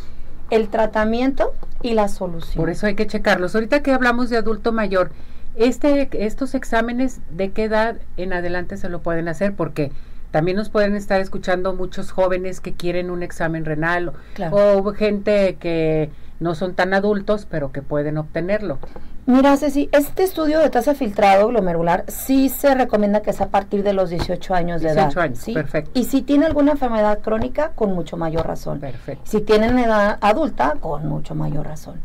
el 0.50 0.68
tratamiento 0.68 1.54
y 1.82 1.94
la 1.94 2.08
solución. 2.08 2.56
Por 2.56 2.70
eso 2.70 2.86
hay 2.86 2.94
que 2.94 3.06
checarlos. 3.06 3.54
Ahorita 3.54 3.82
que 3.82 3.92
hablamos 3.92 4.30
de 4.30 4.36
adulto 4.36 4.72
mayor, 4.72 5.12
este, 5.56 6.08
estos 6.24 6.54
exámenes, 6.54 7.20
¿de 7.30 7.50
qué 7.52 7.64
edad 7.64 7.96
en 8.16 8.32
adelante 8.32 8.76
se 8.76 8.88
lo 8.88 9.00
pueden 9.00 9.28
hacer? 9.28 9.54
Porque 9.54 9.92
también 10.30 10.56
nos 10.56 10.68
pueden 10.68 10.94
estar 10.94 11.20
escuchando 11.20 11.74
muchos 11.74 12.12
jóvenes 12.12 12.60
que 12.60 12.72
quieren 12.74 13.10
un 13.10 13.22
examen 13.22 13.64
renal 13.64 14.12
o 14.50 14.92
gente 14.92 15.56
que 15.56 16.10
no 16.38 16.54
son 16.54 16.74
tan 16.74 16.94
adultos, 16.94 17.46
pero 17.48 17.70
que 17.70 17.82
pueden 17.82 18.16
obtenerlo. 18.16 18.78
Mira, 19.26 19.56
Ceci, 19.56 19.88
este 19.92 20.24
estudio 20.24 20.58
de 20.58 20.70
tasa 20.70 20.94
filtrado 20.94 21.48
glomerular 21.48 22.04
sí 22.08 22.48
se 22.48 22.74
recomienda 22.74 23.20
que 23.20 23.32
sea 23.32 23.46
a 23.46 23.48
partir 23.50 23.82
de 23.82 23.92
los 23.92 24.10
18 24.10 24.54
años 24.54 24.80
de 24.80 24.88
edad. 24.88 25.08
18 25.08 25.20
años, 25.20 25.44
perfecto. 25.54 25.90
Y 25.94 26.04
si 26.04 26.22
tiene 26.22 26.46
alguna 26.46 26.72
enfermedad 26.72 27.20
crónica, 27.20 27.72
con 27.74 27.92
mucho 27.94 28.16
mayor 28.16 28.46
razón. 28.46 28.80
Perfecto. 28.80 29.22
Si 29.24 29.42
tienen 29.42 29.78
edad 29.78 30.18
adulta, 30.20 30.76
con 30.80 31.06
mucho 31.06 31.34
mayor 31.34 31.66
razón. 31.66 32.00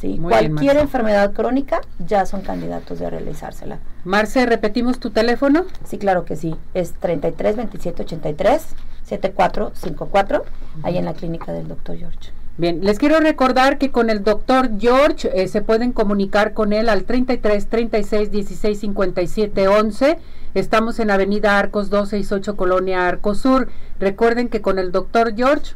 Sí, 0.00 0.16
cualquier 0.22 0.76
enfermedad 0.76 1.32
crónica 1.32 1.80
ya 1.98 2.24
son 2.24 2.42
candidatos 2.42 3.00
de 3.00 3.10
realizársela. 3.10 3.80
Marce, 4.04 4.46
¿repetimos 4.46 5.00
tu 5.00 5.10
teléfono? 5.10 5.64
Sí, 5.84 5.98
claro 5.98 6.24
que 6.24 6.36
sí. 6.36 6.54
Es 6.72 6.92
33 6.92 7.56
27 7.56 8.02
83 8.02 8.62
7454, 9.02 10.44
ahí 10.84 10.98
en 10.98 11.04
la 11.04 11.14
clínica 11.14 11.52
del 11.52 11.66
doctor 11.66 11.96
George. 11.96 12.30
Bien, 12.58 12.84
les 12.84 12.98
quiero 12.98 13.18
recordar 13.18 13.78
que 13.78 13.90
con 13.90 14.10
el 14.10 14.22
doctor 14.22 14.70
George 14.78 15.30
eh, 15.34 15.48
se 15.48 15.62
pueden 15.62 15.92
comunicar 15.92 16.54
con 16.54 16.72
él 16.72 16.88
al 16.88 17.04
33 17.04 17.68
36 17.68 18.30
16 18.30 18.80
57 18.80 19.68
11. 19.68 20.18
Estamos 20.54 20.98
en 21.00 21.10
Avenida 21.10 21.58
Arcos 21.58 21.90
268, 21.90 22.56
Colonia 22.56 23.06
Arcos 23.06 23.38
Sur. 23.38 23.68
Recuerden 23.98 24.48
que 24.48 24.60
con 24.60 24.78
el 24.78 24.92
doctor 24.92 25.34
George 25.36 25.74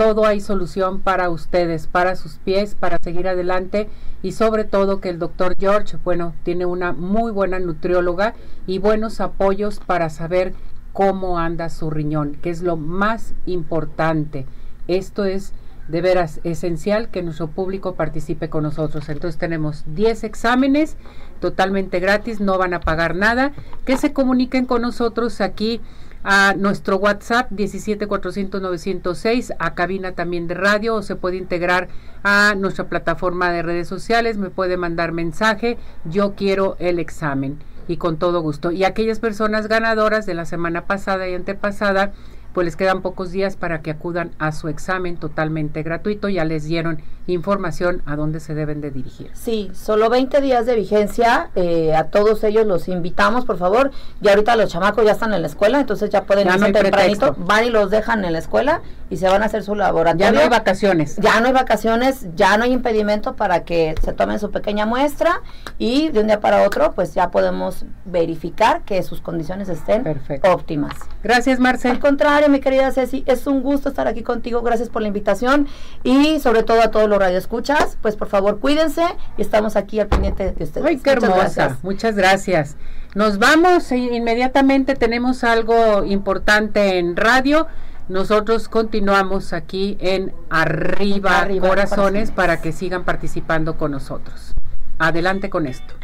todo 0.00 0.24
hay 0.24 0.40
solución 0.40 1.00
para 1.00 1.28
ustedes, 1.28 1.86
para 1.86 2.16
sus 2.16 2.38
pies, 2.38 2.74
para 2.74 2.96
seguir 3.02 3.28
adelante 3.28 3.90
y 4.22 4.32
sobre 4.32 4.64
todo 4.64 4.98
que 4.98 5.10
el 5.10 5.18
doctor 5.18 5.52
George, 5.60 5.98
bueno, 6.02 6.32
tiene 6.42 6.64
una 6.64 6.94
muy 6.94 7.30
buena 7.32 7.58
nutrióloga 7.58 8.32
y 8.66 8.78
buenos 8.78 9.20
apoyos 9.20 9.78
para 9.78 10.08
saber 10.08 10.54
cómo 10.94 11.38
anda 11.38 11.68
su 11.68 11.90
riñón, 11.90 12.36
que 12.36 12.48
es 12.48 12.62
lo 12.62 12.78
más 12.78 13.34
importante. 13.44 14.46
Esto 14.88 15.26
es 15.26 15.52
de 15.88 16.00
veras 16.00 16.40
esencial 16.44 17.10
que 17.10 17.22
nuestro 17.22 17.48
público 17.48 17.94
participe 17.94 18.48
con 18.48 18.62
nosotros. 18.62 19.06
Entonces 19.10 19.38
tenemos 19.38 19.84
10 19.86 20.24
exámenes 20.24 20.96
totalmente 21.40 22.00
gratis, 22.00 22.40
no 22.40 22.56
van 22.56 22.72
a 22.72 22.80
pagar 22.80 23.16
nada, 23.16 23.52
que 23.84 23.98
se 23.98 24.14
comuniquen 24.14 24.64
con 24.64 24.80
nosotros 24.80 25.42
aquí 25.42 25.82
a 26.22 26.54
nuestro 26.56 26.96
WhatsApp 26.96 27.50
17400 27.50 29.52
a 29.58 29.74
cabina 29.74 30.12
también 30.12 30.48
de 30.48 30.54
radio 30.54 30.96
o 30.96 31.02
se 31.02 31.16
puede 31.16 31.36
integrar 31.36 31.88
a 32.22 32.54
nuestra 32.56 32.88
plataforma 32.88 33.50
de 33.50 33.62
redes 33.62 33.88
sociales, 33.88 34.36
me 34.36 34.50
puede 34.50 34.76
mandar 34.76 35.12
mensaje, 35.12 35.78
yo 36.04 36.34
quiero 36.34 36.76
el 36.78 36.98
examen 36.98 37.58
y 37.88 37.96
con 37.96 38.18
todo 38.18 38.40
gusto. 38.40 38.70
Y 38.70 38.84
aquellas 38.84 39.18
personas 39.18 39.66
ganadoras 39.66 40.26
de 40.26 40.34
la 40.34 40.44
semana 40.44 40.86
pasada 40.86 41.28
y 41.28 41.34
antepasada, 41.34 42.12
pues 42.52 42.64
les 42.64 42.76
quedan 42.76 43.02
pocos 43.02 43.30
días 43.30 43.56
para 43.56 43.80
que 43.80 43.90
acudan 43.90 44.32
a 44.38 44.52
su 44.52 44.68
examen 44.68 45.16
totalmente 45.16 45.82
gratuito. 45.82 46.28
Ya 46.28 46.44
les 46.44 46.64
dieron 46.64 47.02
información 47.26 48.02
a 48.06 48.16
dónde 48.16 48.40
se 48.40 48.54
deben 48.54 48.80
de 48.80 48.90
dirigir. 48.90 49.30
Sí, 49.34 49.70
solo 49.72 50.10
20 50.10 50.40
días 50.40 50.66
de 50.66 50.74
vigencia. 50.74 51.50
Eh, 51.54 51.94
a 51.94 52.04
todos 52.04 52.42
ellos 52.44 52.66
los 52.66 52.88
invitamos, 52.88 53.44
por 53.44 53.58
favor. 53.58 53.90
Y 54.20 54.28
ahorita 54.28 54.56
los 54.56 54.70
chamacos 54.70 55.04
ya 55.04 55.12
están 55.12 55.32
en 55.32 55.42
la 55.42 55.46
escuela, 55.46 55.80
entonces 55.80 56.10
ya 56.10 56.24
pueden 56.24 56.48
ir 56.48 56.72
tempranito. 56.72 57.34
Van 57.38 57.64
y 57.64 57.70
los 57.70 57.90
dejan 57.90 58.24
en 58.24 58.32
la 58.32 58.38
escuela 58.38 58.82
y 59.10 59.16
se 59.16 59.28
van 59.28 59.42
a 59.42 59.46
hacer 59.46 59.62
su 59.64 59.74
laboratorio. 59.74 60.26
Ya 60.26 60.32
no 60.32 60.40
hay 60.40 60.48
vacaciones. 60.48 61.16
Ya 61.16 61.40
no 61.40 61.48
hay 61.48 61.52
vacaciones, 61.52 62.26
ya 62.36 62.56
no 62.56 62.64
hay 62.64 62.72
impedimento 62.72 63.34
para 63.34 63.64
que 63.64 63.94
se 64.02 64.12
tomen 64.12 64.38
su 64.38 64.50
pequeña 64.50 64.86
muestra 64.86 65.42
y 65.78 66.08
de 66.10 66.20
un 66.20 66.28
día 66.28 66.40
para 66.40 66.62
otro, 66.62 66.92
pues 66.92 67.12
ya 67.12 67.30
podemos 67.30 67.84
verificar 68.04 68.82
que 68.82 69.02
sus 69.02 69.20
condiciones 69.20 69.68
estén 69.68 70.20
óptimas. 70.44 70.94
Gracias, 71.22 71.58
Marcel. 71.58 71.90
Al 71.92 71.98
contrario, 71.98 72.48
mi 72.48 72.60
querida 72.60 72.92
Ceci, 72.92 73.24
es 73.26 73.46
un 73.46 73.62
gusto 73.62 73.88
estar 73.88 74.06
aquí 74.06 74.22
contigo. 74.22 74.62
Gracias 74.62 74.88
por 74.88 75.02
la 75.02 75.08
invitación 75.08 75.66
y 76.04 76.38
sobre 76.38 76.62
todo 76.62 76.80
a 76.80 76.90
todos 76.90 77.08
los 77.08 77.18
radioescuchas, 77.18 77.98
pues 78.00 78.16
por 78.16 78.28
favor 78.28 78.60
cuídense 78.60 79.02
y 79.36 79.42
estamos 79.42 79.74
aquí 79.74 79.98
al 79.98 80.06
pendiente 80.06 80.52
de 80.52 80.64
ustedes. 80.64 80.86
Ay, 80.86 80.98
qué 80.98 81.10
hermosa. 81.10 81.78
Muchas 81.82 82.14
gracias. 82.14 82.76
Nos 83.14 83.38
vamos 83.40 83.90
inmediatamente, 83.90 84.94
tenemos 84.94 85.42
algo 85.42 86.04
importante 86.04 86.98
en 86.98 87.16
radio. 87.16 87.66
Nosotros 88.10 88.68
continuamos 88.68 89.52
aquí 89.52 89.96
en 90.00 90.32
Arriba, 90.50 91.46
Corazones 91.60 92.32
para 92.32 92.60
que 92.60 92.72
sigan 92.72 93.04
participando 93.04 93.78
con 93.78 93.92
nosotros. 93.92 94.52
Adelante 94.98 95.48
con 95.48 95.68
esto. 95.68 95.94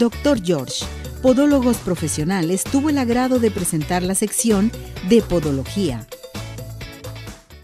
Doctor 0.00 0.42
George 0.42 0.84
Podólogos 1.22 1.76
Profesionales 1.76 2.64
tuvo 2.64 2.90
el 2.90 2.98
agrado 2.98 3.38
de 3.38 3.52
presentar 3.52 4.02
la 4.02 4.16
sección 4.16 4.72
de 5.08 5.22
Podología 5.22 6.04